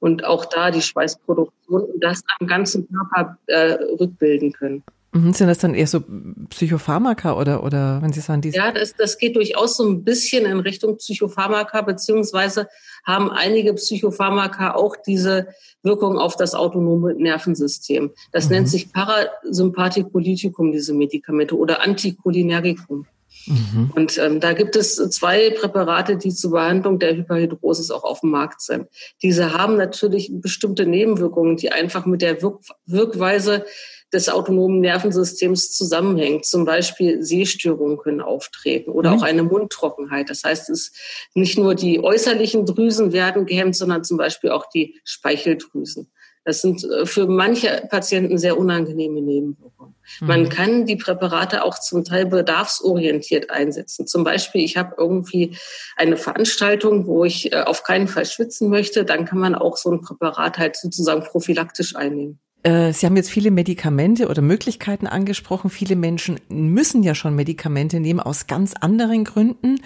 Und 0.00 0.24
auch 0.24 0.44
da 0.44 0.70
die 0.70 0.82
Schweißproduktion 0.82 1.82
und 1.82 2.00
das 2.02 2.22
am 2.38 2.46
ganzen 2.46 2.88
Körper 2.88 3.36
äh, 3.46 3.72
rückbilden 3.98 4.52
können. 4.52 4.84
Mhm, 5.12 5.32
sind 5.32 5.48
das 5.48 5.58
dann 5.58 5.74
eher 5.74 5.86
so 5.86 6.02
Psychopharmaka 6.50 7.34
oder, 7.34 7.64
oder 7.64 8.02
wenn 8.02 8.12
Sie 8.12 8.20
sagen, 8.20 8.42
diese? 8.42 8.58
Ja, 8.58 8.72
das, 8.72 8.94
das 8.94 9.16
geht 9.16 9.36
durchaus 9.36 9.78
so 9.78 9.88
ein 9.88 10.04
bisschen 10.04 10.44
in 10.44 10.60
Richtung 10.60 10.98
Psychopharmaka, 10.98 11.80
beziehungsweise 11.80 12.68
haben 13.06 13.30
einige 13.30 13.72
Psychopharmaka 13.74 14.74
auch 14.74 14.96
diese 14.96 15.48
Wirkung 15.82 16.18
auf 16.18 16.36
das 16.36 16.54
autonome 16.54 17.14
Nervensystem. 17.14 18.10
Das 18.32 18.46
mhm. 18.46 18.52
nennt 18.52 18.68
sich 18.68 18.92
Parasympathikolytikum, 18.92 20.72
diese 20.72 20.92
Medikamente, 20.92 21.56
oder 21.56 21.82
Anticholinergikum. 21.82 23.06
Mhm. 23.48 23.92
Und 23.94 24.18
ähm, 24.18 24.40
da 24.40 24.52
gibt 24.52 24.76
es 24.76 24.96
zwei 24.96 25.50
Präparate, 25.50 26.16
die 26.16 26.34
zur 26.34 26.52
Behandlung 26.52 26.98
der 26.98 27.16
Hyperhidrosis 27.16 27.90
auch 27.90 28.04
auf 28.04 28.20
dem 28.20 28.30
Markt 28.30 28.60
sind. 28.60 28.86
Diese 29.22 29.54
haben 29.54 29.76
natürlich 29.76 30.30
bestimmte 30.32 30.86
Nebenwirkungen, 30.86 31.56
die 31.56 31.72
einfach 31.72 32.06
mit 32.06 32.22
der 32.22 32.42
Wirk 32.42 32.60
Wirkweise 32.86 33.64
des 34.12 34.28
autonomen 34.28 34.80
Nervensystems 34.80 35.72
zusammenhängt. 35.72 36.46
Zum 36.46 36.64
Beispiel 36.64 37.22
Sehstörungen 37.22 37.98
können 37.98 38.20
auftreten 38.20 38.90
oder 38.90 39.10
mhm. 39.10 39.18
auch 39.18 39.22
eine 39.22 39.42
Mundtrockenheit. 39.42 40.30
Das 40.30 40.44
heißt, 40.44 40.70
es 40.70 40.92
nicht 41.34 41.58
nur 41.58 41.74
die 41.74 42.02
äußerlichen 42.02 42.64
Drüsen 42.64 43.12
werden 43.12 43.44
gehemmt, 43.44 43.76
sondern 43.76 44.04
zum 44.04 44.16
Beispiel 44.16 44.50
auch 44.50 44.68
die 44.70 44.98
Speicheldrüsen. 45.04 46.10
Das 46.48 46.62
sind 46.62 46.82
äh, 46.82 47.04
für 47.04 47.26
manche 47.26 47.86
Patienten 47.90 48.38
sehr 48.38 48.56
unangenehme 48.56 49.20
Nebenwirkungen. 49.20 49.94
Mhm. 50.20 50.26
Man 50.26 50.48
kann 50.48 50.86
die 50.86 50.96
Präparate 50.96 51.62
auch 51.62 51.78
zum 51.78 52.04
Teil 52.04 52.24
bedarfsorientiert 52.24 53.50
einsetzen. 53.50 54.06
Zum 54.06 54.24
Beispiel, 54.24 54.64
ich 54.64 54.78
habe 54.78 54.94
irgendwie 54.96 55.58
eine 55.98 56.16
Veranstaltung, 56.16 57.06
wo 57.06 57.26
ich 57.26 57.52
äh, 57.52 57.64
auf 57.64 57.82
keinen 57.82 58.08
Fall 58.08 58.24
schwitzen 58.24 58.70
möchte, 58.70 59.04
dann 59.04 59.26
kann 59.26 59.38
man 59.38 59.54
auch 59.54 59.76
so 59.76 59.92
ein 59.92 60.00
Präparat 60.00 60.56
halt 60.56 60.76
sozusagen 60.76 61.22
prophylaktisch 61.22 61.94
einnehmen. 61.94 62.38
Äh, 62.62 62.94
Sie 62.94 63.04
haben 63.04 63.16
jetzt 63.16 63.30
viele 63.30 63.50
Medikamente 63.50 64.28
oder 64.28 64.40
Möglichkeiten 64.40 65.06
angesprochen. 65.06 65.68
Viele 65.68 65.96
Menschen 65.96 66.40
müssen 66.48 67.02
ja 67.02 67.14
schon 67.14 67.36
Medikamente 67.36 68.00
nehmen 68.00 68.20
aus 68.20 68.46
ganz 68.46 68.72
anderen 68.72 69.24
Gründen. 69.24 69.82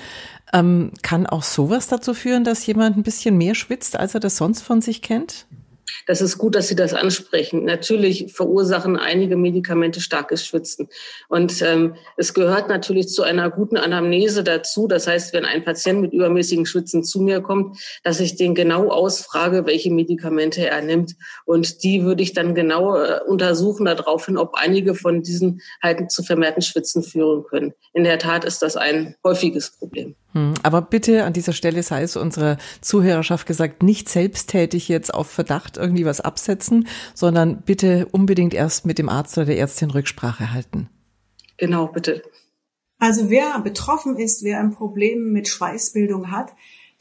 Ähm, 0.52 0.92
kann 1.02 1.26
auch 1.26 1.42
sowas 1.42 1.88
dazu 1.88 2.14
führen, 2.14 2.44
dass 2.44 2.64
jemand 2.64 2.96
ein 2.96 3.02
bisschen 3.02 3.36
mehr 3.36 3.56
schwitzt, 3.56 3.98
als 3.98 4.14
er 4.14 4.20
das 4.20 4.36
sonst 4.36 4.62
von 4.62 4.80
sich 4.80 5.02
kennt? 5.02 5.48
Das 6.06 6.20
ist 6.20 6.38
gut, 6.38 6.54
dass 6.54 6.68
Sie 6.68 6.76
das 6.76 6.94
ansprechen. 6.94 7.64
Natürlich 7.64 8.32
verursachen 8.32 8.96
einige 8.96 9.36
Medikamente 9.36 10.00
starkes 10.00 10.44
Schwitzen. 10.44 10.88
Und 11.28 11.62
ähm, 11.62 11.96
es 12.16 12.34
gehört 12.34 12.68
natürlich 12.68 13.08
zu 13.08 13.22
einer 13.22 13.50
guten 13.50 13.76
Anamnese 13.76 14.44
dazu. 14.44 14.86
Das 14.86 15.06
heißt, 15.06 15.32
wenn 15.32 15.44
ein 15.44 15.64
Patient 15.64 16.00
mit 16.00 16.12
übermäßigen 16.12 16.66
Schwitzen 16.66 17.04
zu 17.04 17.20
mir 17.20 17.40
kommt, 17.40 17.78
dass 18.02 18.20
ich 18.20 18.36
den 18.36 18.54
genau 18.54 18.90
ausfrage, 18.90 19.66
welche 19.66 19.90
Medikamente 19.90 20.66
er 20.68 20.82
nimmt. 20.82 21.14
Und 21.44 21.82
die 21.82 22.04
würde 22.04 22.22
ich 22.22 22.32
dann 22.32 22.54
genau 22.54 22.96
äh, 22.96 23.20
untersuchen 23.26 23.86
daraufhin, 23.86 24.38
ob 24.38 24.54
einige 24.54 24.94
von 24.94 25.22
diesen 25.22 25.60
halt 25.82 26.10
zu 26.10 26.22
vermehrten 26.22 26.62
Schwitzen 26.62 27.02
führen 27.02 27.44
können. 27.44 27.72
In 27.92 28.04
der 28.04 28.18
Tat 28.18 28.44
ist 28.44 28.62
das 28.62 28.76
ein 28.76 29.16
häufiges 29.24 29.70
Problem. 29.70 30.14
Hm, 30.32 30.54
aber 30.62 30.82
bitte 30.82 31.24
an 31.24 31.32
dieser 31.32 31.52
Stelle 31.52 31.82
sei 31.82 32.02
es 32.02 32.16
unserer 32.16 32.56
Zuhörerschaft 32.80 33.46
gesagt, 33.46 33.82
nicht 33.82 34.08
selbsttätig 34.08 34.88
jetzt 34.88 35.12
auf 35.12 35.28
Verdacht 35.28 35.76
irgendwie 35.76 36.06
was 36.06 36.20
absetzen, 36.20 36.88
sondern 37.14 37.62
bitte 37.62 38.08
unbedingt 38.12 38.54
erst 38.54 38.86
mit 38.86 38.98
dem 38.98 39.08
Arzt 39.08 39.36
oder 39.36 39.46
der 39.46 39.58
Ärztin 39.58 39.90
Rücksprache 39.90 40.52
halten. 40.52 40.88
Genau, 41.58 41.86
bitte. 41.86 42.22
Also 42.98 43.30
wer 43.30 43.58
betroffen 43.60 44.16
ist, 44.16 44.42
wer 44.42 44.60
ein 44.60 44.70
Problem 44.70 45.32
mit 45.32 45.48
Schweißbildung 45.48 46.30
hat, 46.30 46.52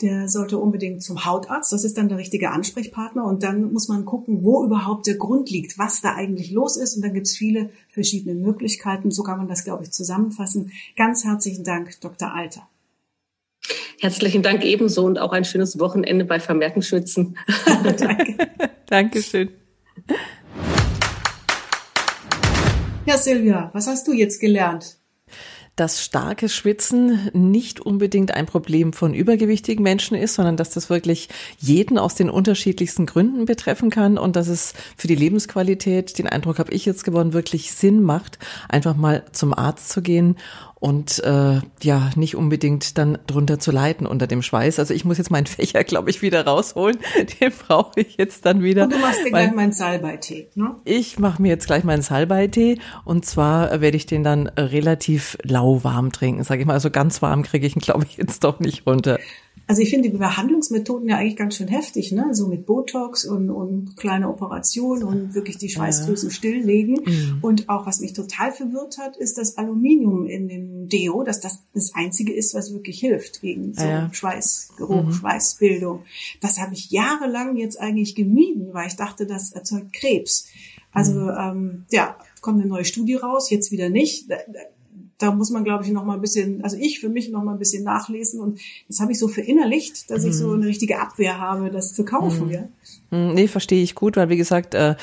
der 0.01 0.27
sollte 0.27 0.57
unbedingt 0.57 1.03
zum 1.03 1.25
Hautarzt. 1.25 1.71
Das 1.71 1.83
ist 1.83 1.97
dann 1.97 2.09
der 2.09 2.17
richtige 2.17 2.49
Ansprechpartner. 2.49 3.23
Und 3.23 3.43
dann 3.43 3.71
muss 3.71 3.87
man 3.87 4.03
gucken, 4.03 4.43
wo 4.43 4.65
überhaupt 4.65 5.05
der 5.05 5.15
Grund 5.15 5.51
liegt, 5.51 5.77
was 5.77 6.01
da 6.01 6.15
eigentlich 6.15 6.51
los 6.51 6.75
ist. 6.75 6.95
Und 6.95 7.03
dann 7.03 7.13
gibt 7.13 7.27
es 7.27 7.37
viele 7.37 7.69
verschiedene 7.89 8.33
Möglichkeiten. 8.33 9.11
So 9.11 9.21
kann 9.21 9.37
man 9.37 9.47
das, 9.47 9.63
glaube 9.63 9.83
ich, 9.83 9.91
zusammenfassen. 9.91 10.71
Ganz 10.95 11.23
herzlichen 11.23 11.63
Dank, 11.63 11.99
Dr. 12.01 12.33
Alter. 12.33 12.67
Herzlichen 13.99 14.41
Dank 14.41 14.63
ebenso 14.63 15.05
und 15.05 15.19
auch 15.19 15.31
ein 15.31 15.45
schönes 15.45 15.79
Wochenende 15.79 16.25
bei 16.25 16.39
Vermerken 16.39 16.81
Schützen. 16.81 17.37
Danke. 17.65 18.49
Dankeschön. 18.87 19.49
Ja, 23.05 23.17
Silvia, 23.17 23.69
was 23.73 23.87
hast 23.87 24.07
du 24.07 24.13
jetzt 24.13 24.39
gelernt? 24.39 25.01
dass 25.75 26.03
starkes 26.03 26.53
Schwitzen 26.53 27.29
nicht 27.33 27.79
unbedingt 27.79 28.33
ein 28.33 28.45
Problem 28.45 28.93
von 28.93 29.13
übergewichtigen 29.13 29.81
Menschen 29.81 30.15
ist, 30.15 30.35
sondern 30.35 30.57
dass 30.57 30.71
das 30.71 30.89
wirklich 30.89 31.29
jeden 31.57 31.97
aus 31.97 32.13
den 32.13 32.29
unterschiedlichsten 32.29 33.05
Gründen 33.05 33.45
betreffen 33.45 33.89
kann 33.89 34.17
und 34.17 34.35
dass 34.35 34.47
es 34.47 34.73
für 34.97 35.07
die 35.07 35.15
Lebensqualität, 35.15 36.17
den 36.19 36.27
Eindruck 36.27 36.59
habe 36.59 36.73
ich 36.73 36.85
jetzt 36.85 37.03
gewonnen, 37.03 37.33
wirklich 37.33 37.71
Sinn 37.71 38.03
macht, 38.03 38.37
einfach 38.67 38.95
mal 38.95 39.23
zum 39.31 39.53
Arzt 39.53 39.89
zu 39.89 40.01
gehen 40.01 40.37
und 40.81 41.23
äh, 41.23 41.61
ja, 41.83 42.09
nicht 42.15 42.35
unbedingt 42.35 42.97
dann 42.97 43.19
drunter 43.27 43.59
zu 43.59 43.71
leiden 43.71 44.07
unter 44.07 44.25
dem 44.25 44.41
Schweiß. 44.41 44.79
Also 44.79 44.95
ich 44.95 45.05
muss 45.05 45.19
jetzt 45.19 45.29
meinen 45.29 45.45
Fächer, 45.45 45.83
glaube 45.83 46.09
ich, 46.09 46.23
wieder 46.23 46.43
rausholen. 46.47 46.97
Den 47.39 47.51
brauche 47.51 48.01
ich 48.01 48.17
jetzt 48.17 48.47
dann 48.47 48.63
wieder. 48.63 48.85
Und 48.85 48.93
du 48.93 48.97
machst 48.97 49.23
dir 49.23 49.29
gleich 49.29 49.53
meinen 49.53 49.73
Salbeitee, 49.73 50.49
ne? 50.55 50.75
Ich 50.83 51.19
mache 51.19 51.39
mir 51.39 51.49
jetzt 51.49 51.67
gleich 51.67 51.83
meinen 51.83 52.01
Salbeitee 52.01 52.79
und 53.05 53.27
zwar 53.27 53.79
werde 53.79 53.95
ich 53.95 54.07
den 54.07 54.23
dann 54.23 54.47
relativ 54.47 55.37
lauwarm 55.43 56.11
trinken, 56.11 56.43
sage 56.43 56.61
ich 56.61 56.67
mal. 56.67 56.73
Also 56.73 56.89
ganz 56.89 57.21
warm 57.21 57.43
kriege 57.43 57.67
ich 57.67 57.75
ihn, 57.75 57.81
glaube 57.81 58.05
ich, 58.09 58.17
jetzt 58.17 58.43
doch 58.43 58.59
nicht 58.59 58.87
runter. 58.87 59.19
Also 59.71 59.83
ich 59.83 59.89
finde 59.89 60.09
die 60.09 60.17
Behandlungsmethoden 60.17 61.07
ja 61.07 61.15
eigentlich 61.15 61.37
ganz 61.37 61.55
schön 61.55 61.69
heftig, 61.69 62.11
ne? 62.11 62.35
So 62.35 62.49
mit 62.49 62.65
Botox 62.65 63.23
und, 63.23 63.49
und 63.49 63.95
kleine 63.95 64.27
Operationen 64.27 65.05
und 65.05 65.33
wirklich 65.33 65.59
die 65.59 65.69
Schweißdrüsen 65.69 66.27
ja. 66.27 66.35
stilllegen. 66.35 66.99
Mhm. 67.05 67.37
Und 67.41 67.69
auch 67.69 67.85
was 67.85 68.01
mich 68.01 68.11
total 68.11 68.51
verwirrt 68.51 68.97
hat, 68.97 69.15
ist 69.15 69.37
das 69.37 69.57
Aluminium 69.57 70.25
in 70.25 70.49
dem 70.49 70.89
Deo, 70.89 71.23
dass 71.23 71.39
das 71.39 71.63
das 71.73 71.93
einzige 71.95 72.33
ist, 72.33 72.53
was 72.53 72.73
wirklich 72.73 72.99
hilft 72.99 73.39
gegen 73.39 73.73
so 73.73 73.85
ja. 73.85 74.09
Schweißgeruch, 74.11 75.05
mhm. 75.05 75.13
Schweißbildung. 75.13 76.01
Das 76.41 76.59
habe 76.59 76.73
ich 76.73 76.91
jahrelang 76.91 77.55
jetzt 77.55 77.79
eigentlich 77.79 78.13
gemieden, 78.13 78.73
weil 78.73 78.87
ich 78.87 78.97
dachte, 78.97 79.25
das 79.25 79.53
erzeugt 79.53 79.93
Krebs. 79.93 80.47
Also 80.91 81.13
mhm. 81.13 81.37
ähm, 81.39 81.85
ja, 81.91 82.17
kommt 82.41 82.59
eine 82.59 82.67
neue 82.67 82.83
Studie 82.83 83.15
raus, 83.15 83.49
jetzt 83.49 83.71
wieder 83.71 83.89
nicht 83.89 84.29
da 84.29 84.35
muss 85.29 85.51
man, 85.51 85.63
glaube 85.63 85.83
ich, 85.83 85.91
noch 85.91 86.03
mal 86.03 86.15
ein 86.15 86.21
bisschen, 86.21 86.63
also 86.63 86.77
ich 86.79 86.99
für 86.99 87.09
mich 87.09 87.29
noch 87.29 87.43
mal 87.43 87.51
ein 87.51 87.59
bisschen 87.59 87.83
nachlesen 87.83 88.39
und 88.39 88.59
das 88.87 88.99
habe 88.99 89.11
ich 89.11 89.19
so 89.19 89.27
verinnerlicht, 89.27 90.09
dass 90.09 90.23
ich 90.23 90.33
so 90.33 90.47
mhm. 90.47 90.55
eine 90.55 90.65
richtige 90.67 90.99
Abwehr 90.99 91.39
habe, 91.39 91.69
das 91.69 91.93
zu 91.93 92.03
kaufen. 92.03 92.47
Mhm. 92.47 92.51
Ja? 92.51 92.67
Mhm, 93.11 93.33
nee, 93.33 93.47
verstehe 93.47 93.83
ich 93.83 93.93
gut, 93.93 94.17
weil 94.17 94.29
wie 94.29 94.37
gesagt, 94.37 94.73
äh, 94.73 94.95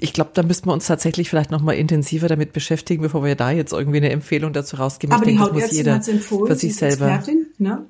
ich 0.00 0.12
glaube, 0.12 0.30
da 0.34 0.42
müssten 0.42 0.68
wir 0.68 0.72
uns 0.72 0.86
tatsächlich 0.86 1.28
vielleicht 1.28 1.50
noch 1.50 1.60
mal 1.60 1.74
intensiver 1.74 2.26
damit 2.26 2.52
beschäftigen, 2.52 3.02
bevor 3.02 3.22
wir 3.22 3.34
da 3.36 3.50
jetzt 3.50 3.72
irgendwie 3.72 3.98
eine 3.98 4.10
Empfehlung 4.10 4.52
dazu 4.52 4.76
rausgeben. 4.76 5.14
Aber 5.14 5.24
ich 5.24 5.32
die 5.32 5.36
denke, 5.36 5.52
das 5.52 5.62
muss 5.62 5.76
jeder 5.76 6.02
für 6.02 6.56
sich 6.56 6.74
selber. 6.74 7.22
Ne? 7.58 7.86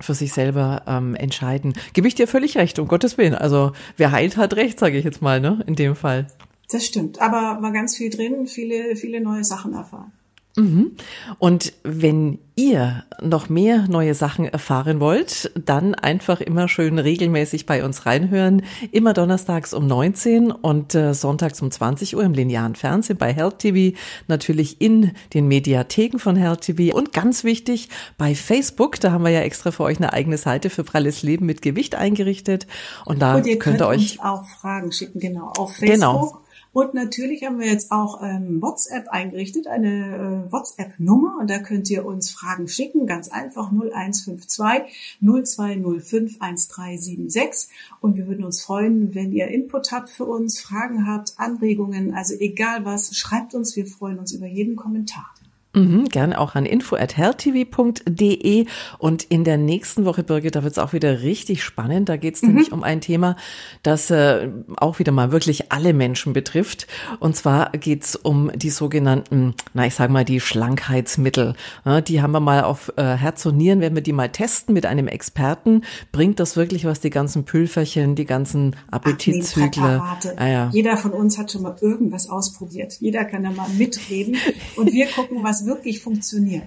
für 0.00 0.14
sich 0.14 0.32
selber 0.32 0.82
ähm, 0.86 1.14
entscheiden. 1.14 1.74
Gebe 1.92 2.08
ich 2.08 2.14
dir 2.16 2.26
völlig 2.26 2.56
recht, 2.56 2.78
um 2.78 2.88
Gottes 2.88 3.16
Willen. 3.18 3.34
Also 3.34 3.72
wer 3.96 4.10
heilt, 4.10 4.36
hat 4.36 4.54
recht, 4.56 4.78
sage 4.78 4.98
ich 4.98 5.04
jetzt 5.04 5.22
mal, 5.22 5.40
ne? 5.40 5.62
In 5.66 5.76
dem 5.76 5.94
Fall. 5.94 6.26
Das 6.70 6.84
stimmt. 6.84 7.20
Aber 7.20 7.62
war 7.62 7.72
ganz 7.72 7.96
viel 7.96 8.10
drin, 8.10 8.46
viele, 8.46 8.96
viele 8.96 9.20
neue 9.20 9.44
Sachen 9.44 9.74
erfahren. 9.74 10.12
Mhm. 10.56 10.92
Und 11.38 11.72
wenn 11.82 12.38
ihr 12.56 13.02
noch 13.20 13.48
mehr 13.48 13.86
neue 13.88 14.14
Sachen 14.14 14.46
erfahren 14.46 15.00
wollt, 15.00 15.50
dann 15.56 15.94
einfach 15.96 16.40
immer 16.40 16.68
schön 16.68 17.00
regelmäßig 17.00 17.66
bei 17.66 17.84
uns 17.84 18.06
reinhören. 18.06 18.62
Immer 18.92 19.12
donnerstags 19.12 19.74
um 19.74 19.88
19 19.88 20.52
und 20.52 20.94
äh, 20.94 21.14
sonntags 21.14 21.60
um 21.60 21.70
20 21.72 22.14
Uhr 22.16 22.22
im 22.22 22.32
linearen 22.32 22.76
Fernsehen 22.76 23.18
bei 23.18 23.32
Health 23.32 23.58
TV, 23.58 23.96
natürlich 24.28 24.80
in 24.80 25.12
den 25.32 25.48
Mediatheken 25.48 26.18
von 26.18 26.36
Health 26.36 26.60
TV 26.60 26.96
und 26.96 27.12
ganz 27.12 27.42
wichtig 27.42 27.88
bei 28.16 28.36
Facebook, 28.36 29.00
da 29.00 29.10
haben 29.10 29.24
wir 29.24 29.30
ja 29.30 29.40
extra 29.40 29.72
für 29.72 29.82
euch 29.82 29.98
eine 29.98 30.12
eigene 30.12 30.38
Seite 30.38 30.70
für 30.70 30.84
pralles 30.84 31.22
Leben 31.24 31.46
mit 31.46 31.62
Gewicht 31.62 31.96
eingerichtet 31.96 32.68
und 33.04 33.20
da 33.20 33.34
und 33.34 33.46
ihr 33.46 33.58
könnt 33.58 33.80
ihr 33.80 33.88
euch 33.88 34.20
auch 34.22 34.44
Fragen 34.44 34.92
schicken, 34.92 35.18
genau, 35.18 35.52
auf 35.56 35.76
genau. 35.78 36.20
Facebook. 36.20 36.32
Genau. 36.32 36.43
Und 36.74 36.92
natürlich 36.92 37.44
haben 37.44 37.60
wir 37.60 37.68
jetzt 37.68 37.92
auch 37.92 38.20
ähm, 38.20 38.60
WhatsApp 38.60 39.08
eingerichtet, 39.08 39.68
eine 39.68 40.46
äh, 40.48 40.52
WhatsApp-Nummer. 40.52 41.38
Und 41.40 41.48
da 41.48 41.60
könnt 41.60 41.88
ihr 41.88 42.04
uns 42.04 42.32
Fragen 42.32 42.66
schicken, 42.66 43.06
ganz 43.06 43.28
einfach 43.28 43.70
0152 43.70 44.92
0205 45.20 46.40
1376. 46.40 47.70
Und 48.00 48.16
wir 48.16 48.26
würden 48.26 48.44
uns 48.44 48.60
freuen, 48.60 49.14
wenn 49.14 49.30
ihr 49.30 49.46
Input 49.48 49.92
habt 49.92 50.10
für 50.10 50.24
uns, 50.24 50.60
Fragen 50.60 51.06
habt, 51.06 51.34
Anregungen, 51.36 52.12
also 52.12 52.34
egal 52.34 52.84
was, 52.84 53.16
schreibt 53.16 53.54
uns. 53.54 53.76
Wir 53.76 53.86
freuen 53.86 54.18
uns 54.18 54.32
über 54.32 54.46
jeden 54.46 54.74
Kommentar. 54.74 55.32
Mhm, 55.74 56.08
gerne 56.08 56.40
auch 56.40 56.54
an 56.54 56.64
info.healthtv.de 56.66 58.66
und 58.98 59.24
in 59.24 59.42
der 59.44 59.58
nächsten 59.58 60.04
Woche, 60.04 60.22
Birgit, 60.22 60.54
da 60.54 60.62
wird 60.62 60.72
es 60.72 60.78
auch 60.78 60.92
wieder 60.92 61.22
richtig 61.22 61.64
spannend. 61.64 62.08
Da 62.08 62.16
geht 62.16 62.36
es 62.36 62.42
mhm. 62.42 62.48
nämlich 62.48 62.70
um 62.72 62.84
ein 62.84 63.00
Thema, 63.00 63.34
das 63.82 64.10
äh, 64.10 64.48
auch 64.76 65.00
wieder 65.00 65.12
mal 65.12 65.32
wirklich 65.32 65.72
alle 65.72 65.92
Menschen 65.92 66.32
betrifft. 66.32 66.86
Und 67.18 67.36
zwar 67.36 67.70
geht 67.72 68.04
es 68.04 68.16
um 68.16 68.50
die 68.54 68.70
sogenannten, 68.70 69.54
na 69.72 69.86
ich 69.86 69.94
sage 69.94 70.12
mal, 70.12 70.24
die 70.24 70.40
Schlankheitsmittel. 70.40 71.54
Ja, 71.84 72.00
die 72.00 72.22
haben 72.22 72.32
wir 72.32 72.40
mal 72.40 72.62
auf 72.62 72.92
äh, 72.96 73.02
Herz 73.02 73.44
und 73.46 73.56
Nieren, 73.56 73.80
wenn 73.80 73.94
wir 73.94 74.02
die 74.02 74.12
mal 74.12 74.28
testen 74.28 74.74
mit 74.74 74.84
einem 74.86 75.08
Experten, 75.08 75.82
bringt 76.12 76.38
das 76.40 76.56
wirklich 76.56 76.84
was, 76.84 77.00
die 77.00 77.10
ganzen 77.10 77.44
Pülferchen, 77.44 78.14
die 78.14 78.26
ganzen 78.26 78.76
Appetitzügler. 78.90 80.18
Ah, 80.36 80.46
ja. 80.46 80.70
Jeder 80.72 80.96
von 80.96 81.12
uns 81.12 81.38
hat 81.38 81.50
schon 81.50 81.62
mal 81.62 81.76
irgendwas 81.80 82.28
ausprobiert. 82.28 82.98
Jeder 83.00 83.24
kann 83.24 83.42
da 83.42 83.50
mal 83.50 83.68
mitreden 83.70 84.36
und 84.76 84.92
wir 84.92 85.06
gucken, 85.06 85.42
was 85.64 85.66
wirklich 85.66 86.00
funktioniert. 86.00 86.64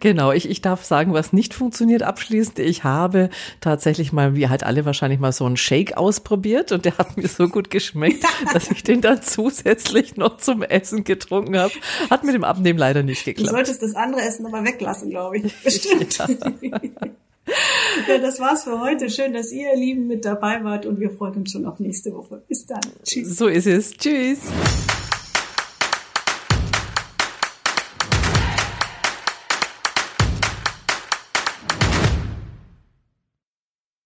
Genau, 0.00 0.32
ich, 0.32 0.48
ich 0.48 0.62
darf 0.62 0.84
sagen, 0.84 1.12
was 1.12 1.34
nicht 1.34 1.52
funktioniert 1.52 2.02
abschließend. 2.02 2.58
Ich 2.60 2.84
habe 2.84 3.28
tatsächlich 3.60 4.10
mal, 4.10 4.34
wie 4.34 4.48
halt 4.48 4.64
alle 4.64 4.86
wahrscheinlich 4.86 5.20
mal 5.20 5.32
so 5.32 5.44
einen 5.44 5.58
Shake 5.58 5.98
ausprobiert 5.98 6.72
und 6.72 6.86
der 6.86 6.96
hat 6.96 7.18
mir 7.18 7.28
so 7.28 7.48
gut 7.48 7.70
geschmeckt, 7.70 8.24
dass 8.54 8.70
ich 8.70 8.82
den 8.82 9.02
dann 9.02 9.20
zusätzlich 9.20 10.16
noch 10.16 10.38
zum 10.38 10.62
Essen 10.62 11.04
getrunken 11.04 11.58
habe. 11.58 11.74
Hat 12.08 12.24
mit 12.24 12.34
dem 12.34 12.44
Abnehmen 12.44 12.78
leider 12.78 13.02
nicht 13.02 13.24
geklappt. 13.26 13.48
Du 13.48 13.52
solltest 13.52 13.82
das 13.82 13.94
andere 13.94 14.22
Essen 14.22 14.46
aber 14.46 14.64
weglassen, 14.64 15.10
glaube 15.10 15.38
ich. 15.38 15.54
Bestimmt. 15.64 16.16
Ja. 16.16 16.26
ja, 18.08 18.18
das 18.18 18.40
war's 18.40 18.64
für 18.64 18.80
heute. 18.80 19.10
Schön, 19.10 19.34
dass 19.34 19.52
ihr, 19.52 19.72
ihr 19.72 19.76
Lieben, 19.76 20.06
mit 20.06 20.24
dabei 20.24 20.64
wart 20.64 20.86
und 20.86 21.00
wir 21.00 21.10
freuen 21.10 21.34
uns 21.34 21.52
schon 21.52 21.66
auf 21.66 21.80
nächste 21.80 22.14
Woche. 22.14 22.42
Bis 22.48 22.64
dann. 22.64 22.80
Tschüss. 23.04 23.36
So 23.36 23.46
ist 23.46 23.66
es. 23.66 23.92
Tschüss. 23.92 24.40